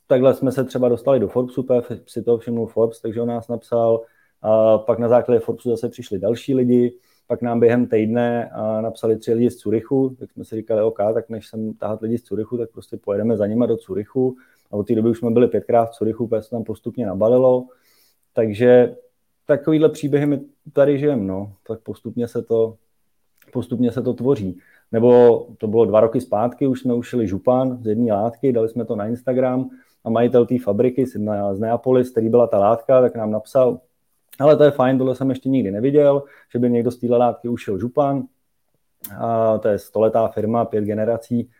takhle 0.06 0.34
jsme 0.34 0.52
se 0.52 0.64
třeba 0.64 0.88
dostali 0.88 1.20
do 1.20 1.28
Forbesu, 1.28 1.66
si 2.06 2.22
to 2.22 2.38
všimnul 2.38 2.66
Forbes, 2.66 3.00
takže 3.00 3.20
on 3.20 3.28
nás 3.28 3.48
napsal, 3.48 4.00
a 4.42 4.78
pak 4.78 4.98
na 4.98 5.08
základě 5.08 5.40
Forbesu 5.40 5.70
zase 5.70 5.88
přišli 5.88 6.18
další 6.18 6.54
lidi, 6.54 6.98
pak 7.26 7.42
nám 7.42 7.60
během 7.60 7.86
týdne 7.86 8.50
napsali 8.80 9.16
tři 9.16 9.34
lidi 9.34 9.50
z 9.50 9.56
Curychu, 9.56 10.16
tak 10.18 10.32
jsme 10.32 10.44
si 10.44 10.56
říkali, 10.56 10.82
OK, 10.82 10.98
tak 11.14 11.28
než 11.28 11.48
jsem 11.48 11.74
tahat 11.74 12.02
lidi 12.02 12.18
z 12.18 12.22
Curychu, 12.22 12.58
tak 12.58 12.70
prostě 12.70 12.96
pojedeme 12.96 13.36
za 13.36 13.46
nima 13.46 13.66
do 13.66 13.76
Curychu. 13.76 14.36
A 14.70 14.76
od 14.76 14.86
té 14.86 14.94
doby 14.94 15.10
už 15.10 15.18
jsme 15.18 15.30
byli 15.30 15.48
pětkrát 15.48 15.90
v 15.90 15.94
Curychu, 15.94 16.26
protože 16.26 16.42
se 16.42 16.50
tam 16.50 16.64
postupně 16.64 17.06
nabalilo. 17.06 17.66
Takže 18.32 18.96
takovýhle 19.46 19.88
příběhy 19.88 20.26
my 20.26 20.40
tady 20.72 20.98
žijeme, 20.98 21.24
no. 21.24 21.52
Tak 21.66 21.80
postupně 21.80 22.28
se 22.28 22.42
to, 22.42 22.76
postupně 23.52 23.92
se 23.92 24.02
to 24.02 24.14
tvoří. 24.14 24.58
Nebo 24.92 25.40
to 25.58 25.66
bylo 25.66 25.84
dva 25.84 26.00
roky 26.00 26.20
zpátky, 26.20 26.66
už 26.66 26.80
jsme 26.80 26.94
ušili 26.94 27.28
župan 27.28 27.78
z 27.82 27.86
jedné 27.86 28.12
látky, 28.12 28.52
dali 28.52 28.68
jsme 28.68 28.84
to 28.84 28.96
na 28.96 29.06
Instagram 29.06 29.70
a 30.04 30.10
majitel 30.10 30.46
té 30.46 30.58
fabriky 30.58 31.06
z 31.06 31.58
Neapolis, 31.58 32.10
který 32.10 32.28
byla 32.28 32.46
ta 32.46 32.58
látka, 32.58 33.00
tak 33.00 33.16
nám 33.16 33.30
napsal, 33.30 33.80
ale 34.40 34.56
to 34.56 34.64
je 34.64 34.70
fajn, 34.70 34.98
tohle 34.98 35.14
jsem 35.14 35.30
ještě 35.30 35.48
nikdy 35.48 35.70
neviděl, 35.70 36.22
že 36.52 36.58
by 36.58 36.70
někdo 36.70 36.90
z 36.90 36.98
téhle 36.98 37.18
látky 37.18 37.48
ušel 37.48 37.78
župan. 37.78 38.24
A 39.18 39.58
to 39.58 39.68
je 39.68 39.78
stoletá 39.78 40.28
firma, 40.28 40.64
pět 40.64 40.84
generací 40.84 41.50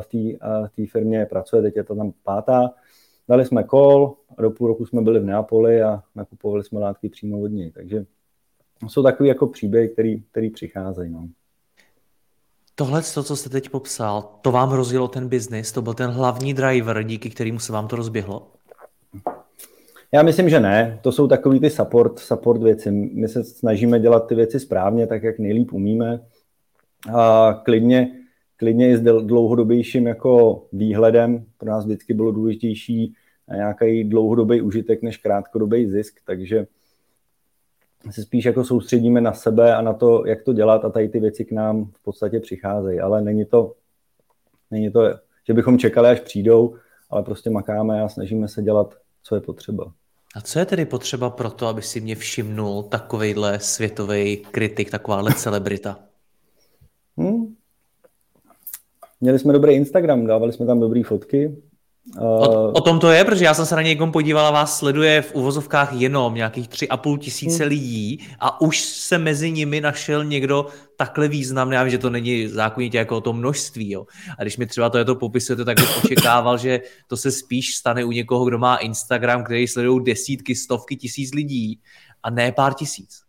v 0.00 0.70
té 0.76 0.86
firmě 0.86 1.26
pracuje, 1.26 1.62
teď 1.62 1.76
je 1.76 1.84
to 1.84 1.96
tam 1.96 2.12
pátá. 2.24 2.70
Dali 3.28 3.46
jsme 3.46 3.64
kol, 3.64 4.14
do 4.40 4.50
půl 4.50 4.68
roku 4.68 4.86
jsme 4.86 5.00
byli 5.00 5.20
v 5.20 5.24
Neapoli 5.24 5.82
a 5.82 6.02
nakupovali 6.14 6.64
jsme 6.64 6.80
látky 6.80 7.08
přímo 7.08 7.40
od 7.40 7.48
něj. 7.48 7.70
Takže 7.70 8.06
jsou 8.88 9.02
takové 9.02 9.28
jako 9.28 9.46
příběhy, 9.46 9.88
který, 9.88 10.22
který 10.30 10.50
přicházejí. 10.50 11.12
No. 11.12 11.28
Tohle, 12.74 13.02
to, 13.14 13.22
co 13.22 13.36
jste 13.36 13.50
teď 13.50 13.68
popsal, 13.68 14.22
to 14.42 14.52
vám 14.52 14.72
rozjelo 14.72 15.08
ten 15.08 15.28
biznis, 15.28 15.72
to 15.72 15.82
byl 15.82 15.94
ten 15.94 16.10
hlavní 16.10 16.54
driver, 16.54 17.02
díky 17.02 17.30
kterému 17.30 17.58
se 17.58 17.72
vám 17.72 17.88
to 17.88 17.96
rozběhlo? 17.96 18.50
Já 20.12 20.22
myslím, 20.22 20.48
že 20.48 20.60
ne. 20.60 20.98
To 21.02 21.12
jsou 21.12 21.28
takový 21.28 21.60
ty 21.60 21.70
support, 21.70 22.18
support 22.18 22.62
věci. 22.62 22.90
My 22.90 23.28
se 23.28 23.44
snažíme 23.44 24.00
dělat 24.00 24.26
ty 24.26 24.34
věci 24.34 24.60
správně, 24.60 25.06
tak 25.06 25.22
jak 25.22 25.38
nejlíp 25.38 25.72
umíme. 25.72 26.20
A 27.14 27.52
klidně, 27.64 28.17
klidně 28.58 28.90
i 28.90 28.96
s 28.96 29.00
dlouhodobějším 29.02 30.06
jako 30.06 30.64
výhledem. 30.72 31.44
Pro 31.58 31.68
nás 31.70 31.84
vždycky 31.84 32.14
bylo 32.14 32.32
důležitější 32.32 33.14
nějaký 33.54 34.04
dlouhodobý 34.04 34.60
užitek 34.60 35.02
než 35.02 35.16
krátkodobý 35.16 35.86
zisk, 35.86 36.20
takže 36.26 36.66
se 38.10 38.22
spíš 38.22 38.44
jako 38.44 38.64
soustředíme 38.64 39.20
na 39.20 39.32
sebe 39.32 39.74
a 39.74 39.82
na 39.82 39.92
to, 39.92 40.26
jak 40.26 40.42
to 40.42 40.52
dělat 40.52 40.84
a 40.84 40.90
tady 40.90 41.08
ty 41.08 41.20
věci 41.20 41.44
k 41.44 41.52
nám 41.52 41.84
v 41.84 42.02
podstatě 42.02 42.40
přicházejí, 42.40 43.00
ale 43.00 43.22
není 43.22 43.44
to, 43.44 43.74
není 44.70 44.90
to, 44.90 45.00
že 45.46 45.54
bychom 45.54 45.78
čekali, 45.78 46.08
až 46.08 46.20
přijdou, 46.20 46.74
ale 47.10 47.22
prostě 47.22 47.50
makáme 47.50 48.02
a 48.02 48.08
snažíme 48.08 48.48
se 48.48 48.62
dělat, 48.62 48.94
co 49.22 49.34
je 49.34 49.40
potřeba. 49.40 49.92
A 50.36 50.40
co 50.40 50.58
je 50.58 50.66
tedy 50.66 50.84
potřeba 50.84 51.30
pro 51.30 51.50
to, 51.50 51.66
aby 51.66 51.82
si 51.82 52.00
mě 52.00 52.14
všimnul 52.14 52.82
takovejhle 52.82 53.60
světový 53.60 54.36
kritik, 54.36 54.90
takováhle 54.90 55.34
celebrita? 55.34 55.98
Hmm. 57.16 57.54
Měli 59.20 59.38
jsme 59.38 59.52
dobrý 59.52 59.74
Instagram, 59.74 60.26
dávali 60.26 60.52
jsme 60.52 60.66
tam 60.66 60.80
dobré 60.80 61.02
fotky, 61.04 61.56
O, 62.18 62.72
o 62.72 62.80
tom 62.80 63.00
to 63.00 63.10
je, 63.10 63.24
protože 63.24 63.44
já 63.44 63.54
jsem 63.54 63.66
se 63.66 63.76
na 63.76 63.82
někom 63.82 64.12
podíval 64.12 64.46
a 64.46 64.50
vás 64.50 64.78
sleduje 64.78 65.22
v 65.22 65.34
uvozovkách 65.34 65.92
jenom 65.92 66.34
nějakých 66.34 66.68
tři 66.68 66.88
a 66.88 66.96
půl 66.96 67.18
tisíce 67.18 67.62
hmm. 67.62 67.68
lidí 67.68 68.26
a 68.40 68.60
už 68.60 68.80
se 68.80 69.18
mezi 69.18 69.50
nimi 69.50 69.80
našel 69.80 70.24
někdo 70.24 70.66
takhle 70.96 71.28
významný, 71.28 71.74
já 71.74 71.82
vím, 71.82 71.90
že 71.90 71.98
to 71.98 72.10
není 72.10 72.48
zákonitě 72.48 72.98
jako 72.98 73.16
o 73.16 73.20
to 73.20 73.32
množství, 73.32 73.90
jo. 73.90 74.06
A 74.38 74.42
když 74.42 74.56
mi 74.56 74.66
třeba 74.66 74.90
to 74.90 74.98
je 74.98 75.04
to 75.04 75.14
popisujete, 75.14 75.64
tak 75.64 75.80
bych 75.80 76.04
očekával, 76.04 76.58
že 76.58 76.80
to 77.06 77.16
se 77.16 77.30
spíš 77.30 77.74
stane 77.74 78.04
u 78.04 78.10
někoho, 78.10 78.44
kdo 78.44 78.58
má 78.58 78.76
Instagram, 78.76 79.44
který 79.44 79.68
sledují 79.68 80.04
desítky, 80.04 80.54
stovky 80.54 80.96
tisíc 80.96 81.34
lidí 81.34 81.80
a 82.22 82.30
ne 82.30 82.52
pár 82.52 82.74
tisíc. 82.74 83.20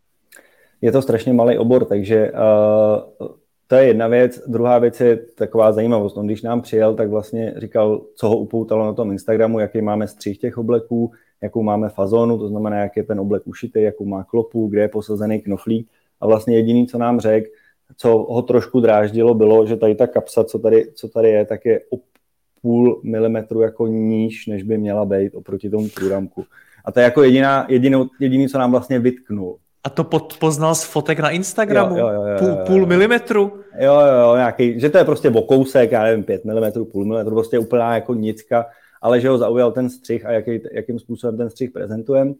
Je 0.80 0.92
to 0.92 1.02
strašně 1.02 1.32
malý 1.32 1.58
obor, 1.58 1.84
takže 1.84 2.32
uh, 2.32 3.28
to 3.70 3.76
je 3.76 3.86
jedna 3.86 4.06
věc. 4.06 4.42
Druhá 4.46 4.78
věc 4.78 5.00
je 5.00 5.16
taková 5.16 5.72
zajímavost. 5.72 6.16
On 6.16 6.26
když 6.26 6.42
nám 6.42 6.62
přijel, 6.62 6.94
tak 6.94 7.10
vlastně 7.10 7.54
říkal, 7.56 8.02
co 8.14 8.28
ho 8.28 8.36
upoutalo 8.36 8.84
na 8.84 8.92
tom 8.92 9.12
Instagramu, 9.12 9.58
jaký 9.58 9.82
máme 9.82 10.08
střih 10.08 10.38
těch 10.38 10.58
obleků, 10.58 11.12
jakou 11.42 11.62
máme 11.62 11.88
fazonu, 11.88 12.38
to 12.38 12.48
znamená, 12.48 12.76
jak 12.76 12.96
je 12.96 13.04
ten 13.04 13.20
oblek 13.20 13.42
ušitý, 13.46 13.82
jakou 13.82 14.04
má 14.04 14.24
klopu, 14.24 14.68
kde 14.68 14.80
je 14.80 14.88
posazený 14.88 15.40
knoflík. 15.40 15.88
A 16.20 16.26
vlastně 16.26 16.56
jediný, 16.56 16.86
co 16.86 16.98
nám 16.98 17.20
řekl, 17.20 17.46
co 17.96 18.08
ho 18.10 18.42
trošku 18.42 18.80
dráždilo, 18.80 19.34
bylo, 19.34 19.66
že 19.66 19.76
tady 19.76 19.94
ta 19.94 20.06
kapsa, 20.06 20.44
co 20.44 20.58
tady, 20.58 20.92
co 20.94 21.08
tady 21.08 21.28
je, 21.28 21.44
tak 21.44 21.64
je 21.64 21.80
o 21.90 21.98
půl 22.62 23.00
milimetru 23.04 23.60
jako 23.60 23.86
níž, 23.86 24.46
než 24.46 24.62
by 24.62 24.78
měla 24.78 25.04
být 25.04 25.34
oproti 25.34 25.70
tomu 25.70 25.88
průramku. 25.94 26.44
A 26.84 26.92
to 26.92 27.00
je 27.00 27.04
jako 27.04 27.22
jediná, 27.22 27.66
jedinou, 27.68 28.06
jediný, 28.20 28.48
co 28.48 28.58
nám 28.58 28.70
vlastně 28.70 28.98
vytknul. 28.98 29.56
A 29.84 29.90
to 29.90 30.04
pod, 30.04 30.38
poznal 30.38 30.74
z 30.74 30.84
fotek 30.84 31.20
na 31.20 31.30
Instagramu? 31.30 31.98
Jo, 31.98 32.08
jo, 32.08 32.22
jo, 32.22 32.38
půl, 32.38 32.56
půl 32.66 32.86
milimetru? 32.86 33.60
Jo, 33.78 34.00
jo, 34.00 34.36
nějaký, 34.36 34.80
že 34.80 34.90
to 34.90 34.98
je 34.98 35.04
prostě 35.04 35.30
o 35.30 35.42
kousek, 35.42 35.92
já 35.92 36.02
nevím, 36.02 36.24
pět 36.24 36.44
milimetrů, 36.44 36.84
půl 36.84 37.04
milimetru, 37.04 37.34
prostě 37.34 37.58
úplná 37.58 37.94
jako 37.94 38.14
nicka, 38.14 38.66
ale 39.02 39.20
že 39.20 39.28
ho 39.28 39.38
zaujal 39.38 39.72
ten 39.72 39.90
střih 39.90 40.26
a 40.26 40.32
jaký, 40.32 40.60
jakým 40.72 40.98
způsobem 40.98 41.36
ten 41.36 41.50
střih 41.50 41.70
prezentujeme. 41.70 42.34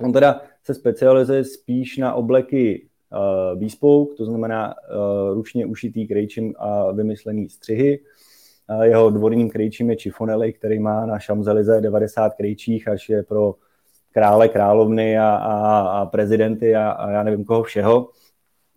On 0.00 0.12
teda 0.12 0.40
se 0.64 0.74
specializuje 0.74 1.44
spíš 1.44 1.96
na 1.96 2.14
obleky 2.14 2.86
uh, 3.12 3.60
bespoke, 3.60 4.14
to 4.14 4.24
znamená 4.24 4.74
uh, 4.74 5.34
ručně 5.34 5.66
ušitý 5.66 6.08
krejčím 6.08 6.54
a 6.58 6.92
vymyslený 6.92 7.48
střihy. 7.48 8.00
Uh, 8.70 8.82
jeho 8.82 9.10
dvorním 9.10 9.50
krejčím 9.50 9.90
je 9.90 9.96
Chifonelli, 9.96 10.52
který 10.52 10.78
má 10.78 11.06
na 11.06 11.18
Šamzelize 11.18 11.80
90 11.80 12.34
krejčích, 12.34 12.88
až 12.88 13.08
je 13.08 13.22
pro 13.22 13.54
krále, 14.12 14.48
královny 14.48 15.18
a, 15.18 15.30
a, 15.30 15.80
a 15.80 16.06
prezidenty 16.06 16.76
a, 16.76 16.90
a 16.90 17.10
já 17.10 17.22
nevím 17.22 17.44
koho 17.44 17.62
všeho. 17.62 18.10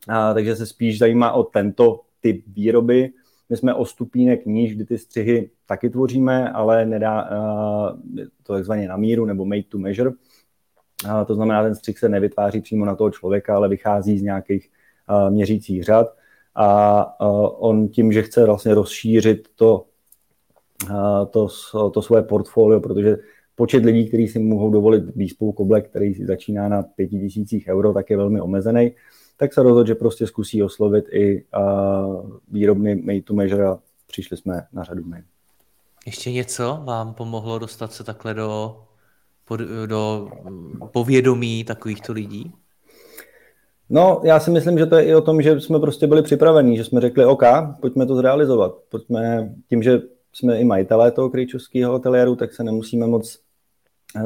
A, 0.07 0.33
takže 0.33 0.55
se 0.55 0.65
spíš 0.65 0.99
zajímá 0.99 1.31
o 1.31 1.43
tento 1.43 2.01
typ 2.19 2.43
výroby. 2.47 3.09
My 3.49 3.57
jsme 3.57 3.73
o 3.73 3.85
stupínek 3.85 4.45
níž, 4.45 4.75
kdy 4.75 4.85
ty 4.85 4.97
střihy 4.97 5.49
taky 5.65 5.89
tvoříme, 5.89 6.49
ale 6.49 6.85
nedá 6.85 7.23
uh, 7.23 7.97
to 8.43 8.53
takzvaně 8.53 8.87
na 8.87 8.97
míru 8.97 9.25
nebo 9.25 9.45
made 9.45 9.63
to 9.63 9.77
measure. 9.77 10.09
Uh, 10.09 11.23
to 11.27 11.35
znamená, 11.35 11.63
ten 11.63 11.75
střih 11.75 11.99
se 11.99 12.09
nevytváří 12.09 12.61
přímo 12.61 12.85
na 12.85 12.95
toho 12.95 13.11
člověka, 13.11 13.55
ale 13.55 13.69
vychází 13.69 14.17
z 14.17 14.21
nějakých 14.21 14.69
uh, 15.09 15.29
měřících 15.29 15.83
řad. 15.83 16.07
A 16.55 17.21
on 17.59 17.87
tím, 17.87 18.11
že 18.11 18.21
chce 18.21 18.45
vlastně 18.45 18.73
rozšířit 18.73 19.47
to, 19.55 19.85
to, 21.29 21.47
to 21.93 22.01
svoje 22.01 22.23
portfolio, 22.23 22.79
protože 22.79 23.17
počet 23.61 23.85
lidí, 23.85 24.07
kteří 24.07 24.27
si 24.27 24.39
mohou 24.39 24.69
dovolit 24.69 25.15
výspou 25.15 25.51
koblek, 25.51 25.89
který 25.89 26.13
začíná 26.13 26.69
na 26.69 26.83
pěti 26.83 27.19
tisících 27.19 27.67
euro, 27.67 27.93
tak 27.93 28.09
je 28.09 28.17
velmi 28.17 28.41
omezený, 28.41 28.91
tak 29.37 29.53
se 29.53 29.63
rozhodl, 29.63 29.87
že 29.87 29.95
prostě 29.95 30.27
zkusí 30.27 30.63
oslovit 30.63 31.05
i 31.11 31.43
uh, 31.57 32.29
výrobny 32.51 32.95
made 32.95 33.21
to 33.21 33.33
measure 33.33 33.67
a 33.67 33.77
přišli 34.07 34.37
jsme 34.37 34.65
na 34.73 34.83
řadu 34.83 35.03
my. 35.05 35.23
Ještě 36.05 36.31
něco 36.31 36.81
vám 36.83 37.13
pomohlo 37.13 37.59
dostat 37.59 37.93
se 37.93 38.03
takhle 38.03 38.33
do, 38.33 38.77
do 39.85 40.29
povědomí 40.91 41.63
takovýchto 41.63 42.13
lidí? 42.13 42.51
No, 43.89 44.21
já 44.23 44.39
si 44.39 44.51
myslím, 44.51 44.77
že 44.77 44.85
to 44.85 44.95
je 44.95 45.05
i 45.05 45.15
o 45.15 45.21
tom, 45.21 45.41
že 45.41 45.61
jsme 45.61 45.79
prostě 45.79 46.07
byli 46.07 46.21
připravení, 46.21 46.77
že 46.77 46.83
jsme 46.83 47.01
řekli, 47.01 47.25
OK, 47.25 47.43
pojďme 47.81 48.05
to 48.05 48.15
zrealizovat. 48.15 48.75
Pojďme 48.89 49.53
tím, 49.69 49.83
že 49.83 50.01
jsme 50.33 50.59
i 50.59 50.63
majitelé 50.63 51.11
toho 51.11 51.29
krejčovského 51.29 51.93
ateliéru, 51.93 52.35
tak 52.35 52.53
se 52.53 52.63
nemusíme 52.63 53.07
moc 53.07 53.50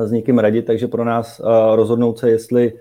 s 0.05 0.11
někým 0.11 0.39
radit, 0.39 0.65
takže 0.65 0.87
pro 0.87 1.05
nás 1.05 1.41
rozhodnout 1.75 2.19
se, 2.19 2.29
jestli 2.29 2.73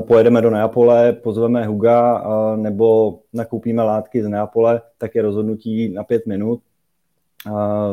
pojedeme 0.00 0.42
do 0.42 0.50
Neapole, 0.50 1.12
pozveme 1.12 1.66
Huga 1.66 2.24
nebo 2.56 3.18
nakoupíme 3.32 3.82
látky 3.82 4.22
z 4.22 4.28
Neapole, 4.28 4.82
tak 4.98 5.14
je 5.14 5.22
rozhodnutí 5.22 5.88
na 5.88 6.04
pět 6.04 6.26
minut. 6.26 6.60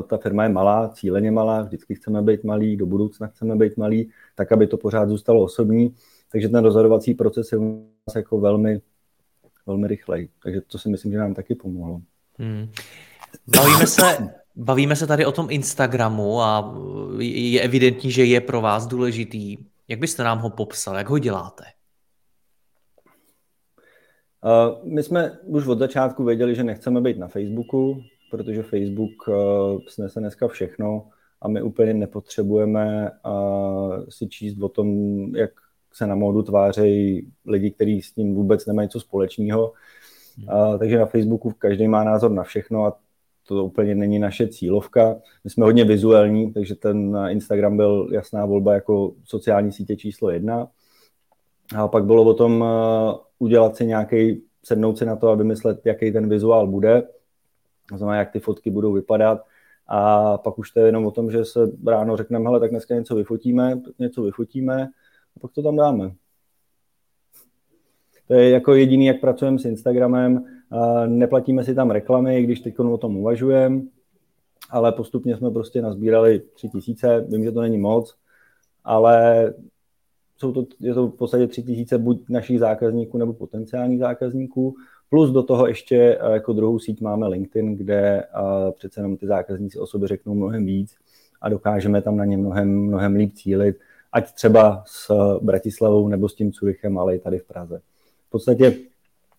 Ta 0.07 0.17
firma 0.17 0.43
je 0.43 0.49
malá, 0.49 0.89
cíleně 0.89 1.31
malá, 1.31 1.61
vždycky 1.61 1.95
chceme 1.95 2.21
být 2.21 2.43
malý, 2.43 2.77
do 2.77 2.85
budoucna 2.85 3.27
chceme 3.27 3.55
být 3.55 3.77
malý, 3.77 4.09
tak 4.35 4.51
aby 4.51 4.67
to 4.67 4.77
pořád 4.77 5.09
zůstalo 5.09 5.43
osobní. 5.43 5.95
Takže 6.31 6.49
ten 6.49 6.63
rozhodovací 6.63 7.13
proces 7.13 7.51
je 7.51 7.57
u 7.57 7.89
nás 8.07 8.15
jako 8.15 8.39
velmi, 8.39 8.81
velmi 9.65 9.87
rychlej. 9.87 10.29
Takže 10.43 10.61
to 10.61 10.77
si 10.77 10.89
myslím, 10.89 11.11
že 11.11 11.17
nám 11.17 11.33
taky 11.33 11.55
pomohlo. 11.55 12.01
Hmm. 12.39 12.69
Bavíme 13.47 13.87
se, 13.87 14.01
bavíme 14.55 14.95
se 14.95 15.07
tady 15.07 15.25
o 15.25 15.31
tom 15.31 15.47
Instagramu 15.49 16.41
a 16.41 16.75
je 17.19 17.61
evidentní, 17.61 18.11
že 18.11 18.25
je 18.25 18.41
pro 18.41 18.61
vás 18.61 18.87
důležitý. 18.87 19.57
Jak 19.87 19.99
byste 19.99 20.23
nám 20.23 20.39
ho 20.39 20.49
popsal? 20.49 20.95
Jak 20.95 21.09
ho 21.09 21.19
děláte? 21.19 21.63
Uh, 24.43 24.93
my 24.93 25.03
jsme 25.03 25.31
už 25.43 25.67
od 25.67 25.79
začátku 25.79 26.23
věděli, 26.23 26.55
že 26.55 26.63
nechceme 26.63 27.01
být 27.01 27.17
na 27.17 27.27
Facebooku, 27.27 28.03
protože 28.31 28.63
Facebook 28.63 29.27
uh, 29.27 29.35
snese 29.87 30.19
dneska 30.19 30.47
všechno 30.47 31.09
a 31.41 31.47
my 31.47 31.61
úplně 31.61 31.93
nepotřebujeme 31.93 33.11
uh, 33.25 34.05
si 34.09 34.27
číst 34.27 34.61
o 34.61 34.69
tom, 34.69 34.87
jak 35.35 35.51
se 35.93 36.07
na 36.07 36.15
módu 36.15 36.43
tvářejí 36.43 37.31
lidi, 37.45 37.71
kteří 37.71 38.01
s 38.01 38.11
tím 38.11 38.35
vůbec 38.35 38.65
nemají 38.65 38.89
co 38.89 38.99
společného. 38.99 39.73
Uh, 40.37 40.77
takže 40.77 40.97
na 40.97 41.05
Facebooku 41.05 41.51
každý 41.51 41.87
má 41.87 42.03
názor 42.03 42.31
na 42.31 42.43
všechno 42.43 42.85
a 42.85 42.97
to 43.49 43.65
úplně 43.65 43.95
není 43.95 44.19
naše 44.19 44.47
cílovka. 44.47 45.15
My 45.43 45.49
jsme 45.49 45.65
hodně 45.65 45.85
vizuální, 45.85 46.53
takže 46.53 46.75
ten 46.75 47.17
Instagram 47.29 47.77
byl 47.77 48.09
jasná 48.11 48.45
volba 48.45 48.73
jako 48.73 49.13
sociální 49.23 49.71
sítě 49.71 49.95
číslo 49.95 50.29
jedna. 50.29 50.67
A 51.75 51.87
pak 51.87 52.05
bylo 52.05 52.23
o 52.23 52.33
tom 52.33 52.65
udělat 53.39 53.75
si 53.75 53.85
nějaký, 53.85 54.41
sednout 54.63 54.97
si 54.97 55.05
na 55.05 55.15
to 55.15 55.29
a 55.29 55.35
vymyslet, 55.35 55.85
jaký 55.85 56.11
ten 56.11 56.29
vizuál 56.29 56.67
bude, 56.67 57.03
to 57.89 57.97
znamená, 57.97 58.19
jak 58.19 58.31
ty 58.31 58.39
fotky 58.39 58.71
budou 58.71 58.93
vypadat. 58.93 59.45
A 59.87 60.37
pak 60.37 60.59
už 60.59 60.71
to 60.71 60.79
je 60.79 60.85
jenom 60.85 61.05
o 61.05 61.11
tom, 61.11 61.31
že 61.31 61.45
se 61.45 61.59
ráno 61.87 62.17
řekneme, 62.17 62.45
hele, 62.45 62.59
tak 62.59 62.69
dneska 62.69 62.95
něco 62.95 63.15
vyfotíme, 63.15 63.81
něco 63.99 64.21
vyfotíme 64.23 64.89
a 65.35 65.39
pak 65.39 65.51
to 65.51 65.63
tam 65.63 65.75
dáme. 65.75 66.11
To 68.27 68.33
je 68.33 68.49
jako 68.49 68.73
jediný, 68.73 69.05
jak 69.05 69.21
pracujeme 69.21 69.59
s 69.59 69.65
Instagramem. 69.65 70.45
Neplatíme 71.07 71.63
si 71.63 71.75
tam 71.75 71.91
reklamy, 71.91 72.43
když 72.43 72.59
teď 72.59 72.79
o 72.79 72.97
tom 72.97 73.17
uvažujeme, 73.17 73.81
ale 74.69 74.91
postupně 74.91 75.37
jsme 75.37 75.51
prostě 75.51 75.81
nazbírali 75.81 76.41
tři 76.53 76.69
tisíce. 76.69 77.25
Vím, 77.29 77.43
že 77.43 77.51
to 77.51 77.61
není 77.61 77.77
moc, 77.77 78.15
ale 78.83 79.53
jsou 80.37 80.51
to, 80.51 80.65
je 80.79 80.93
to 80.93 81.07
v 81.07 81.15
podstatě 81.15 81.47
tři 81.47 81.63
tisíce 81.63 81.97
buď 81.97 82.29
našich 82.29 82.59
zákazníků 82.59 83.17
nebo 83.17 83.33
potenciálních 83.33 83.99
zákazníků. 83.99 84.75
Plus 85.09 85.31
do 85.31 85.43
toho 85.43 85.67
ještě 85.67 86.19
jako 86.31 86.53
druhou 86.53 86.79
síť 86.79 87.01
máme 87.01 87.27
LinkedIn, 87.27 87.75
kde 87.75 88.23
přece 88.71 88.99
jenom 88.99 89.17
ty 89.17 89.27
zákazníci 89.27 89.79
o 89.79 89.87
sobě 89.87 90.07
řeknou 90.07 90.33
mnohem 90.33 90.65
víc 90.65 90.95
a 91.41 91.49
dokážeme 91.49 92.01
tam 92.01 92.17
na 92.17 92.25
ně 92.25 92.37
mnohem, 92.37 92.79
mnohem 92.79 93.15
líp 93.15 93.33
cílit, 93.33 93.77
ať 94.11 94.31
třeba 94.31 94.83
s 94.85 95.11
Bratislavou 95.41 96.07
nebo 96.07 96.29
s 96.29 96.35
tím 96.35 96.51
Curychem, 96.51 96.97
ale 96.97 97.15
i 97.15 97.19
tady 97.19 97.39
v 97.39 97.47
Praze. 97.47 97.81
V 98.27 98.29
podstatě, 98.29 98.75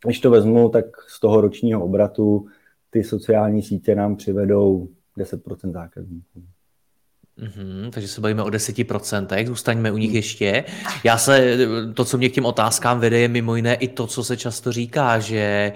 když 0.04 0.20
to 0.20 0.30
vezmu, 0.30 0.68
tak 0.68 0.84
z 1.08 1.20
toho 1.20 1.40
ročního 1.40 1.84
obratu 1.84 2.46
ty 2.90 3.04
sociální 3.04 3.62
sítě 3.62 3.94
nám 3.94 4.16
přivedou 4.16 4.88
10% 5.18 5.72
zákazníků. 5.72 6.42
Mm-hmm, 7.38 7.90
takže 7.90 8.08
se 8.08 8.20
bavíme 8.20 8.42
o 8.42 8.48
10%, 8.48 9.46
zůstaňme 9.46 9.92
u 9.92 9.96
nich 9.96 10.14
ještě. 10.14 10.64
Já 11.04 11.18
se, 11.18 11.58
to, 11.94 12.04
co 12.04 12.18
mě 12.18 12.28
k 12.28 12.32
těm 12.32 12.46
otázkám 12.46 13.00
vede, 13.00 13.18
je 13.18 13.28
mimo 13.28 13.56
jiné 13.56 13.74
i 13.74 13.88
to, 13.88 14.06
co 14.06 14.24
se 14.24 14.36
často 14.36 14.72
říká, 14.72 15.18
že 15.18 15.72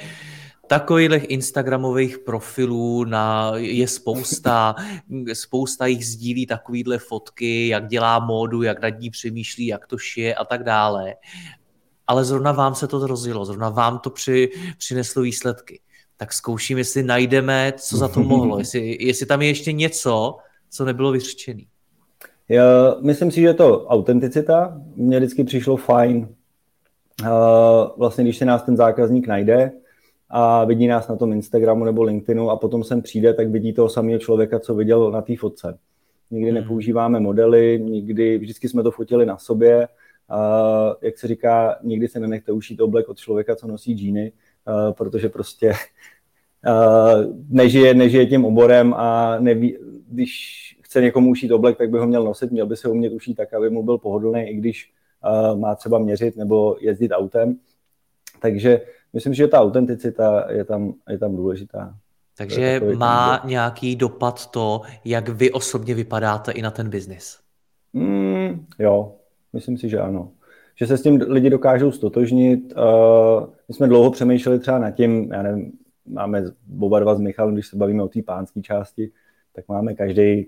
Takových 0.66 1.25
Instagramových 1.28 2.19
profilů 2.19 3.04
na, 3.04 3.52
je 3.57 3.88
spousta, 3.88 4.75
spousta 5.33 5.87
jich 5.87 6.07
sdílí 6.07 6.47
takovýhle 6.47 6.99
fotky, 6.99 7.69
jak 7.69 7.87
dělá 7.87 8.19
módu, 8.19 8.62
jak 8.62 8.83
nad 8.83 8.88
ní 8.88 9.11
přemýšlí, 9.11 9.66
jak 9.66 9.87
to 9.87 9.99
šije 9.99 10.35
a 10.35 10.45
tak 10.45 10.64
dále 10.64 11.14
ale 12.06 12.25
zrovna 12.25 12.52
vám 12.52 12.75
se 12.75 12.87
to 12.87 13.06
rozjelo, 13.06 13.44
zrovna 13.44 13.68
vám 13.68 13.99
to 13.99 14.11
při, 14.11 14.50
přineslo 14.78 15.23
výsledky. 15.23 15.80
Tak 16.16 16.32
zkouším, 16.32 16.78
jestli 16.78 17.02
najdeme, 17.02 17.73
co 17.76 17.96
za 17.96 18.08
to 18.08 18.20
mohlo, 18.23 18.58
jestli, 18.58 18.96
jestli 19.00 19.26
tam 19.26 19.42
je 19.42 19.49
ještě 19.49 19.73
něco, 19.73 20.37
co 20.70 20.84
nebylo 20.84 21.12
vyřčené. 21.12 21.62
Já 22.49 22.96
myslím 23.00 23.30
si, 23.30 23.40
že 23.40 23.46
je 23.46 23.54
to 23.54 23.87
autenticita. 23.87 24.80
Mně 24.96 25.18
vždycky 25.18 25.44
přišlo 25.44 25.76
fajn, 25.76 26.28
uh, 27.20 27.28
vlastně 27.96 28.25
když 28.25 28.38
se 28.38 28.44
nás 28.44 28.62
ten 28.62 28.76
zákazník 28.76 29.26
najde 29.26 29.73
a 30.30 30.64
vidí 30.64 30.87
nás 30.87 31.08
na 31.08 31.16
tom 31.16 31.32
Instagramu 31.32 31.84
nebo 31.84 32.02
LinkedInu 32.02 32.50
a 32.50 32.56
potom 32.56 32.84
sem 32.84 33.02
přijde, 33.02 33.34
tak 33.34 33.49
vidí 33.49 33.73
toho 33.73 33.88
samého 33.88 34.18
člověka, 34.18 34.61
co 34.61 34.75
viděl 34.75 35.11
na 35.11 35.23
té 35.23 35.37
fotce. 35.37 35.78
Nikdy 36.30 36.50
hmm. 36.50 36.61
nepoužíváme 36.61 37.20
modely, 37.20 37.80
nikdy, 37.84 38.38
vždycky 38.38 38.68
jsme 38.68 38.82
to 38.82 38.90
fotili 38.90 39.26
na 39.26 39.38
sobě, 39.38 39.88
Uh, 40.31 40.95
jak 41.02 41.19
se 41.19 41.28
říká, 41.28 41.78
nikdy 41.83 42.09
se 42.09 42.21
nenechte 42.21 42.52
ušít 42.52 42.81
oblek 42.81 43.09
od 43.09 43.19
člověka, 43.19 43.57
co 43.57 43.66
nosí 43.66 43.95
džíny, 43.95 44.33
uh, 44.69 44.93
protože 44.93 45.28
prostě 45.28 45.73
uh, 46.66 47.35
nežije, 47.49 47.95
nežije 47.95 48.26
tím 48.26 48.45
oborem 48.45 48.95
a 48.95 49.38
neví, 49.38 49.78
když 50.09 50.31
chce 50.83 51.00
někomu 51.00 51.31
ušít 51.31 51.50
oblek, 51.50 51.78
tak 51.78 51.90
by 51.90 51.99
ho 51.99 52.07
měl 52.07 52.25
nosit, 52.25 52.50
měl 52.50 52.66
by 52.66 52.76
se 52.76 52.88
umět 52.88 53.12
ušít 53.12 53.35
tak, 53.35 53.54
aby 53.54 53.71
mu 53.71 53.83
byl 53.83 53.99
pohodlný, 53.99 54.43
i 54.43 54.54
když 54.54 54.93
uh, 55.25 55.61
má 55.61 55.75
třeba 55.75 55.99
měřit 55.99 56.37
nebo 56.37 56.76
jezdit 56.81 57.11
autem. 57.11 57.59
Takže 58.40 58.81
myslím, 59.12 59.35
že 59.35 59.49
ta 59.49 59.61
autenticita 59.61 60.52
je 60.52 60.64
tam, 60.64 60.95
je 61.09 61.19
tam 61.19 61.37
důležitá. 61.37 61.95
Takže 62.37 62.81
má 62.97 63.43
nějaký 63.45 63.97
dopad 63.97 64.50
to, 64.50 64.81
jak 65.04 65.28
vy 65.28 65.52
osobně 65.52 65.95
vypadáte 65.95 66.52
i 66.52 66.62
na 66.62 66.71
ten 66.71 66.90
biznis? 66.90 67.38
Mm, 67.93 68.66
jo, 68.78 69.12
Myslím 69.54 69.78
si, 69.78 69.88
že 69.88 70.00
ano. 70.00 70.32
Že 70.75 70.87
se 70.87 70.96
s 70.96 71.02
tím 71.02 71.20
lidi 71.28 71.50
dokážou 71.50 71.90
stotožnit. 71.90 72.72
Uh, 72.76 73.46
my 73.68 73.74
jsme 73.74 73.87
dlouho 73.87 74.11
přemýšleli 74.11 74.59
třeba 74.59 74.79
nad 74.79 74.90
tím, 74.90 75.33
já 75.33 75.42
nevím, 75.42 75.72
máme 76.07 76.44
oba 76.81 77.00
dva 77.00 77.14
s 77.14 77.20
Michalem, 77.20 77.55
když 77.55 77.66
se 77.66 77.76
bavíme 77.76 78.02
o 78.02 78.09
té 78.09 78.22
pánské 78.22 78.62
části, 78.62 79.11
tak 79.52 79.68
máme 79.68 79.94
každý 79.94 80.46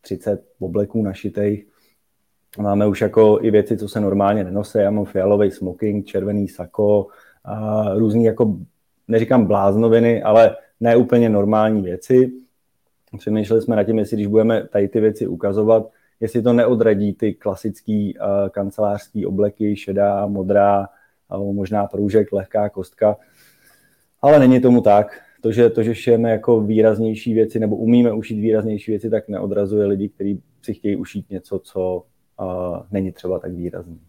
30 0.00 0.44
obleků 0.58 1.02
našitých. 1.02 1.66
Máme 2.58 2.86
už 2.86 3.00
jako 3.00 3.38
i 3.42 3.50
věci, 3.50 3.76
co 3.76 3.88
se 3.88 4.00
normálně 4.00 4.44
nenosí. 4.44 4.78
Já 4.78 4.90
mám 4.90 5.04
fialový 5.04 5.50
smoking, 5.50 6.06
červený 6.06 6.48
sako, 6.48 7.06
a 7.44 7.84
různý 7.94 8.24
jako, 8.24 8.56
neříkám 9.08 9.46
bláznoviny, 9.46 10.22
ale 10.22 10.56
ne 10.80 10.96
úplně 10.96 11.28
normální 11.28 11.82
věci. 11.82 12.32
Přemýšleli 13.18 13.62
jsme 13.62 13.76
nad 13.76 13.84
tím, 13.84 13.98
jestli 13.98 14.16
když 14.16 14.26
budeme 14.26 14.68
tady 14.68 14.88
ty 14.88 15.00
věci 15.00 15.26
ukazovat, 15.26 15.90
jestli 16.20 16.42
to 16.42 16.52
neodradí 16.52 17.12
ty 17.12 17.34
klasický 17.34 18.18
uh, 18.18 18.48
kancelářský 18.48 19.26
obleky, 19.26 19.76
šedá, 19.76 20.26
modrá, 20.26 20.88
uh, 21.36 21.54
možná 21.54 21.86
proužek, 21.86 22.32
lehká 22.32 22.68
kostka. 22.68 23.16
Ale 24.22 24.38
není 24.38 24.60
tomu 24.60 24.80
tak. 24.80 25.20
To, 25.40 25.52
že, 25.52 25.70
to, 25.70 25.82
že 25.82 25.94
šijeme 25.94 26.30
jako 26.30 26.60
výraznější 26.60 27.34
věci 27.34 27.58
nebo 27.60 27.76
umíme 27.76 28.12
ušít 28.12 28.40
výraznější 28.40 28.90
věci, 28.90 29.10
tak 29.10 29.28
neodrazuje 29.28 29.86
lidi, 29.86 30.08
kteří 30.08 30.42
si 30.62 30.74
chtějí 30.74 30.96
ušít 30.96 31.30
něco, 31.30 31.58
co 31.58 32.02
uh, 32.40 32.78
není 32.90 33.12
třeba 33.12 33.38
tak 33.38 33.52
výrazný. 33.52 34.00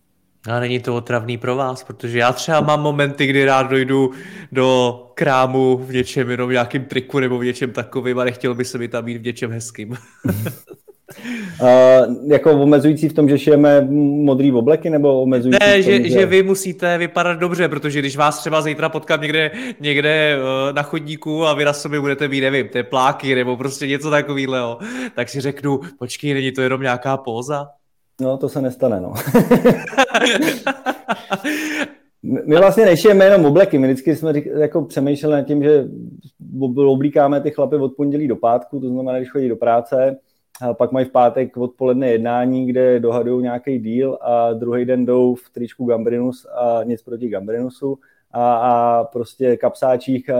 A 0.49 0.59
není 0.59 0.79
to 0.79 0.95
otravný 0.95 1.37
pro 1.37 1.55
vás, 1.55 1.83
protože 1.83 2.19
já 2.19 2.33
třeba 2.33 2.61
mám 2.61 2.81
momenty, 2.81 3.27
kdy 3.27 3.45
rád 3.45 3.63
dojdu 3.63 4.11
do 4.51 4.99
krámu 5.13 5.77
v 5.77 5.93
něčem 5.93 6.29
jenom 6.29 6.49
v 6.49 6.51
nějakým 6.51 6.85
triku 6.85 7.19
nebo 7.19 7.37
v 7.37 7.45
něčem 7.45 7.71
takovým 7.71 8.19
a 8.19 8.23
nechtěl 8.23 8.55
by 8.55 8.65
se 8.65 8.77
mi 8.77 8.87
tam 8.87 9.05
být 9.05 9.17
v 9.17 9.23
něčem 9.23 9.51
hezkým. 9.51 9.95
Uh, 11.61 12.31
jako 12.31 12.51
omezující 12.51 13.09
v 13.09 13.13
tom, 13.13 13.29
že 13.29 13.37
šijeme 13.37 13.81
modrý 14.25 14.51
obleky, 14.51 14.89
nebo 14.89 15.21
omezující 15.21 15.59
Ne, 15.61 15.73
tom, 15.73 15.81
že, 15.81 16.03
že... 16.03 16.09
že 16.09 16.25
vy 16.25 16.43
musíte 16.43 16.97
vypadat 16.97 17.39
dobře, 17.39 17.67
protože 17.67 17.99
když 17.99 18.17
vás 18.17 18.39
třeba 18.39 18.61
zítra 18.61 18.89
potkám 18.89 19.21
někde, 19.21 19.51
někde 19.79 20.37
uh, 20.37 20.75
na 20.75 20.81
chodníku 20.83 21.45
a 21.45 21.53
vy 21.53 21.65
na 21.65 21.73
sobě 21.73 21.99
budete 21.99 22.27
mít, 22.27 22.41
nevím, 22.41 22.67
tepláky 22.69 23.35
nebo 23.35 23.57
prostě 23.57 23.87
něco 23.87 24.09
takového, 24.09 24.77
tak 25.15 25.29
si 25.29 25.41
řeknu, 25.41 25.79
počkej, 25.99 26.33
není 26.33 26.51
to 26.51 26.61
jenom 26.61 26.81
nějaká 26.81 27.17
póza? 27.17 27.69
No, 28.21 28.37
to 28.37 28.49
se 28.49 28.61
nestane, 28.61 29.01
no. 29.01 29.13
My 32.23 32.55
vlastně 32.57 32.85
nešijeme 32.85 33.25
jenom 33.25 33.45
obleky, 33.45 33.77
my 33.77 33.87
vždycky 33.87 34.15
jsme 34.15 34.33
jako 34.59 34.81
přemýšleli 34.81 35.35
nad 35.35 35.41
tím, 35.41 35.63
že 35.63 35.85
oblíkáme 36.75 37.41
ty 37.41 37.51
chlapy 37.51 37.75
od 37.75 37.95
pondělí 37.95 38.27
do 38.27 38.35
pátku, 38.35 38.79
to 38.79 38.89
znamená, 38.89 39.17
když 39.17 39.31
chodí 39.31 39.49
do 39.49 39.55
práce, 39.55 40.17
pak 40.73 40.91
mají 40.91 41.05
v 41.05 41.11
pátek 41.11 41.57
odpoledne 41.57 42.09
jednání, 42.09 42.65
kde 42.65 42.99
dohadují 42.99 43.43
nějaký 43.43 43.79
díl 43.79 44.17
a 44.21 44.53
druhý 44.53 44.85
den 44.85 45.05
jdou 45.05 45.35
v 45.35 45.49
tričku 45.49 45.85
Gambrinus 45.85 46.47
a 46.55 46.83
nic 46.83 47.03
proti 47.03 47.29
Gambrinusu 47.29 47.99
a, 48.31 48.55
a 48.55 49.03
prostě 49.03 49.57
kapsáčích 49.57 50.29
a 50.29 50.35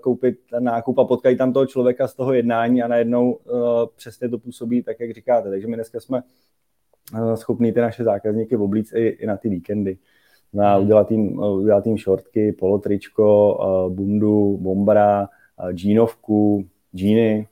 koupit 0.00 0.38
nákup 0.58 0.98
a 0.98 1.04
potkají 1.04 1.36
tam 1.36 1.52
toho 1.52 1.66
člověka 1.66 2.08
z 2.08 2.14
toho 2.14 2.32
jednání 2.32 2.82
a 2.82 2.88
najednou 2.88 3.32
uh, 3.32 3.60
přesně 3.96 4.28
to 4.28 4.38
působí 4.38 4.82
tak, 4.82 5.00
jak 5.00 5.10
říkáte. 5.10 5.50
Takže 5.50 5.66
my 5.66 5.74
dneska 5.74 6.00
jsme 6.00 6.22
uh, 7.12 7.34
schopní 7.34 7.72
ty 7.72 7.80
naše 7.80 8.04
zákazníky 8.04 8.56
oblíct 8.56 8.94
i, 8.94 9.06
i 9.06 9.26
na 9.26 9.36
ty 9.36 9.48
víkendy. 9.48 9.98
Na 10.52 10.74
hmm. 10.74 10.84
udělat 10.84 11.10
jim, 11.10 11.38
udělat 11.38 11.86
jim 11.86 11.96
šortky, 11.96 12.52
polotričko, 12.52 13.58
bundu, 13.88 14.58
bombara, 14.60 15.28
uh, 15.64 15.70
džínovku, 15.70 16.66
džíny, 16.94 17.46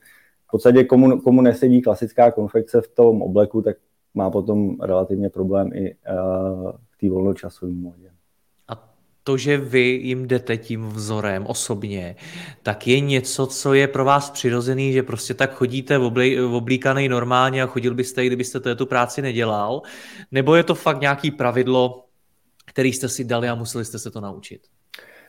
v 0.50 0.58
podstatě 0.58 0.84
komu, 0.84 1.20
komu 1.20 1.40
nesedí 1.40 1.82
klasická 1.82 2.30
konfekce 2.30 2.80
v 2.80 2.88
tom 2.88 3.22
obleku, 3.22 3.62
tak 3.62 3.76
má 4.14 4.30
potom 4.30 4.76
relativně 4.80 5.30
problém 5.30 5.70
i 5.74 5.94
uh, 5.94 6.72
v 6.90 6.96
té 7.00 7.10
volnočasové 7.10 7.72
módě. 7.72 8.10
A 8.68 8.94
to, 9.24 9.36
že 9.36 9.56
vy 9.56 9.80
jim 9.80 10.26
jdete 10.26 10.56
tím 10.56 10.88
vzorem 10.88 11.46
osobně, 11.46 12.16
tak 12.62 12.86
je 12.86 13.00
něco, 13.00 13.46
co 13.46 13.74
je 13.74 13.88
pro 13.88 14.04
vás 14.04 14.30
přirozený, 14.30 14.92
že 14.92 15.02
prostě 15.02 15.34
tak 15.34 15.54
chodíte 15.54 15.98
v 15.98 16.54
oblíkaný 16.54 17.08
normálně 17.08 17.62
a 17.62 17.66
chodil 17.66 17.94
byste, 17.94 18.26
kdybyste 18.26 18.74
tu 18.74 18.86
práci 18.86 19.22
nedělal? 19.22 19.82
Nebo 20.32 20.54
je 20.54 20.62
to 20.62 20.74
fakt 20.74 21.00
nějaký 21.00 21.30
pravidlo, 21.30 22.04
který 22.66 22.92
jste 22.92 23.08
si 23.08 23.24
dali 23.24 23.48
a 23.48 23.54
museli 23.54 23.84
jste 23.84 23.98
se 23.98 24.10
to 24.10 24.20
naučit? 24.20 24.60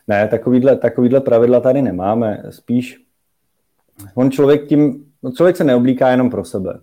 Ne, 0.07 0.27
takovýhle, 0.27 0.77
takovýhle 0.77 1.21
pravidla 1.21 1.59
tady 1.59 1.81
nemáme. 1.81 2.43
Spíš 2.49 2.97
on 4.15 4.31
člověk 4.31 4.67
tím 4.67 5.10
No 5.23 5.31
člověk 5.31 5.57
se 5.57 5.63
neoblíká 5.63 6.09
jenom 6.09 6.29
pro 6.29 6.45
sebe. 6.45 6.79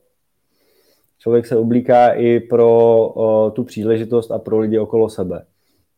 Člověk 1.18 1.46
se 1.46 1.56
oblíká 1.56 2.12
i 2.12 2.40
pro 2.40 2.68
o, 3.08 3.50
tu 3.50 3.64
příležitost 3.64 4.30
a 4.30 4.38
pro 4.38 4.58
lidi 4.58 4.78
okolo 4.78 5.08
sebe. 5.08 5.44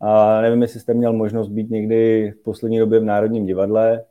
A 0.01 0.41
nevím, 0.41 0.63
jestli 0.63 0.81
jste 0.81 0.95
měl 0.95 1.13
možnost 1.13 1.49
být 1.49 1.71
někdy 1.71 2.31
v 2.31 2.43
poslední 2.43 2.79
době 2.79 3.01
v 3.01 3.05
Národním 3.05 3.47
divadle, 3.47 4.05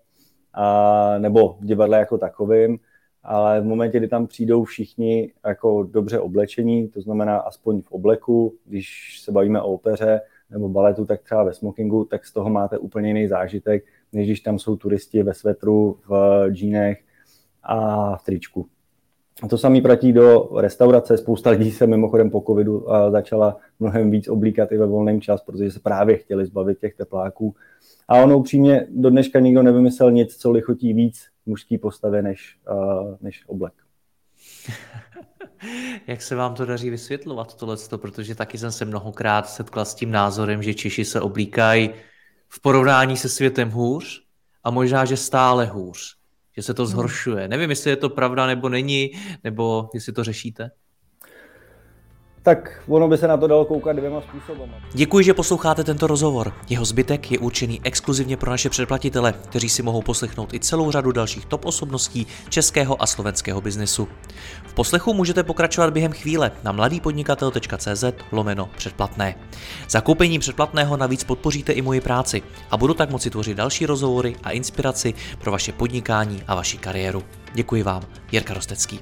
a, 0.54 1.18
nebo 1.18 1.58
v 1.60 1.66
divadle 1.66 1.98
jako 1.98 2.18
takovým, 2.18 2.80
ale 3.24 3.62
v 3.62 3.66
momentě, 3.66 3.98
kdy 3.98 4.08
tam 4.08 4.28
přijdou 4.28 4.64
všichni 4.64 5.32
jako 5.46 5.84
dobře 5.84 6.20
oblečení, 6.20 6.88
to 6.88 7.02
znamená 7.02 7.38
aspoň 7.38 7.82
v 7.82 7.92
obleku, 7.92 8.54
když 8.66 9.20
se 9.24 9.32
bavíme 9.32 9.62
o 9.62 9.74
opeře, 9.74 10.22
nebo 10.50 10.70
baletu, 10.70 11.06
tak 11.06 11.22
třeba 11.22 11.44
ve 11.44 11.54
smokingu, 11.54 12.06
tak 12.06 12.26
z 12.26 12.34
toho 12.34 12.50
máte 12.50 12.78
úplně 12.78 13.08
jiný 13.08 13.28
zážitek, 13.28 13.84
než 14.14 14.28
když 14.28 14.40
tam 14.40 14.60
jsou 14.60 14.76
turisti 14.76 15.24
ve 15.24 15.34
svetru, 15.34 15.98
v 16.08 16.46
džínech 16.50 17.04
a 17.64 18.18
v 18.18 18.24
tričku. 18.24 18.68
To 19.50 19.58
samý 19.58 19.82
platí 19.82 20.14
do 20.14 20.50
restaurace. 20.58 21.18
Spousta 21.18 21.50
lidí 21.50 21.72
se 21.72 21.88
mimochodem 21.88 22.30
po 22.30 22.44
covidu 22.48 22.86
začala 23.12 23.58
mnohem 23.80 24.12
víc 24.12 24.28
oblíkat 24.28 24.72
i 24.72 24.78
ve 24.78 24.86
volném 24.86 25.22
čas, 25.22 25.42
protože 25.42 25.72
se 25.72 25.80
právě 25.80 26.18
chtěli 26.18 26.46
zbavit 26.46 26.80
těch 26.80 26.96
tepláků. 26.96 27.56
A 28.08 28.16
ono 28.16 28.38
upřímně 28.38 28.88
do 28.90 29.10
dneška 29.10 29.40
nikdo 29.40 29.64
nevymyslel 29.64 30.12
nic, 30.12 30.36
co 30.36 30.52
lichotí 30.52 30.94
víc 30.94 31.28
mužský 31.46 31.78
postavě 31.78 32.22
než, 32.22 32.60
než 33.22 33.44
oblek. 33.48 33.74
Jak 36.08 36.22
se 36.22 36.36
vám 36.36 36.56
to 36.56 36.66
daří 36.66 36.90
vysvětlovat 36.90 37.56
tohleto, 37.56 37.98
protože 37.98 38.36
taky 38.36 38.58
jsem 38.58 38.72
se 38.72 38.86
mnohokrát 38.86 39.50
setkal 39.50 39.86
s 39.86 39.96
tím 39.96 40.12
názorem, 40.12 40.64
že 40.64 40.74
Češi 40.74 41.06
se 41.06 41.22
oblíkají 41.22 41.90
v 42.50 42.62
porovnání 42.62 43.18
se 43.18 43.30
světem 43.30 43.70
hůř 43.70 44.24
a 44.64 44.72
možná, 44.72 45.06
že 45.06 45.18
stále 45.18 45.66
hůř, 45.66 46.19
že 46.60 46.64
se 46.64 46.74
to 46.74 46.84
hmm. 46.84 46.92
zhoršuje. 46.92 47.48
Nevím, 47.48 47.70
jestli 47.70 47.90
je 47.90 47.96
to 47.96 48.10
pravda 48.10 48.48
nebo 48.48 48.70
není, 48.70 49.12
nebo 49.44 49.90
jestli 49.94 50.14
to 50.14 50.24
řešíte 50.24 50.72
tak 52.50 52.82
ono 52.88 53.08
by 53.08 53.18
se 53.18 53.28
na 53.28 53.38
to 53.38 53.48
dalo 53.48 53.66
koukat 53.66 53.96
dvěma 53.96 54.22
způsoby. 54.22 54.62
Děkuji, 54.94 55.26
že 55.26 55.34
posloucháte 55.34 55.84
tento 55.84 56.08
rozhovor. 56.08 56.54
Jeho 56.70 56.86
zbytek 56.86 57.32
je 57.32 57.40
určený 57.40 57.82
exkluzivně 57.84 58.38
pro 58.38 58.52
naše 58.52 58.70
předplatitele, 58.70 59.34
kteří 59.50 59.70
si 59.70 59.84
mohou 59.84 60.02
poslechnout 60.02 60.54
i 60.54 60.60
celou 60.60 60.92
řadu 60.92 61.12
dalších 61.12 61.46
top 61.46 61.66
osobností 61.66 62.28
českého 62.50 63.02
a 63.02 63.08
slovenského 63.08 63.62
biznesu. 63.62 64.08
V 64.68 64.74
poslechu 64.74 65.14
můžete 65.14 65.44
pokračovat 65.44 65.94
během 65.94 66.12
chvíle 66.12 66.52
na 66.64 66.72
mladýpodnikatel.cz 66.72 68.04
lomeno 68.32 68.70
předplatné. 68.78 69.36
Zakoupením 69.90 70.42
předplatného 70.42 70.98
navíc 70.98 71.24
podpoříte 71.24 71.74
i 71.74 71.82
moji 71.82 72.02
práci 72.02 72.42
a 72.72 72.78
budu 72.78 72.94
tak 72.94 73.10
moci 73.10 73.30
tvořit 73.30 73.58
další 73.58 73.86
rozhovory 73.86 74.36
a 74.44 74.52
inspiraci 74.52 75.14
pro 75.38 75.52
vaše 75.52 75.72
podnikání 75.72 76.44
a 76.48 76.56
vaši 76.56 76.78
kariéru. 76.78 77.24
Děkuji 77.54 77.84
vám, 77.84 78.04
Jirka 78.32 78.54
Rostecký. 78.54 79.00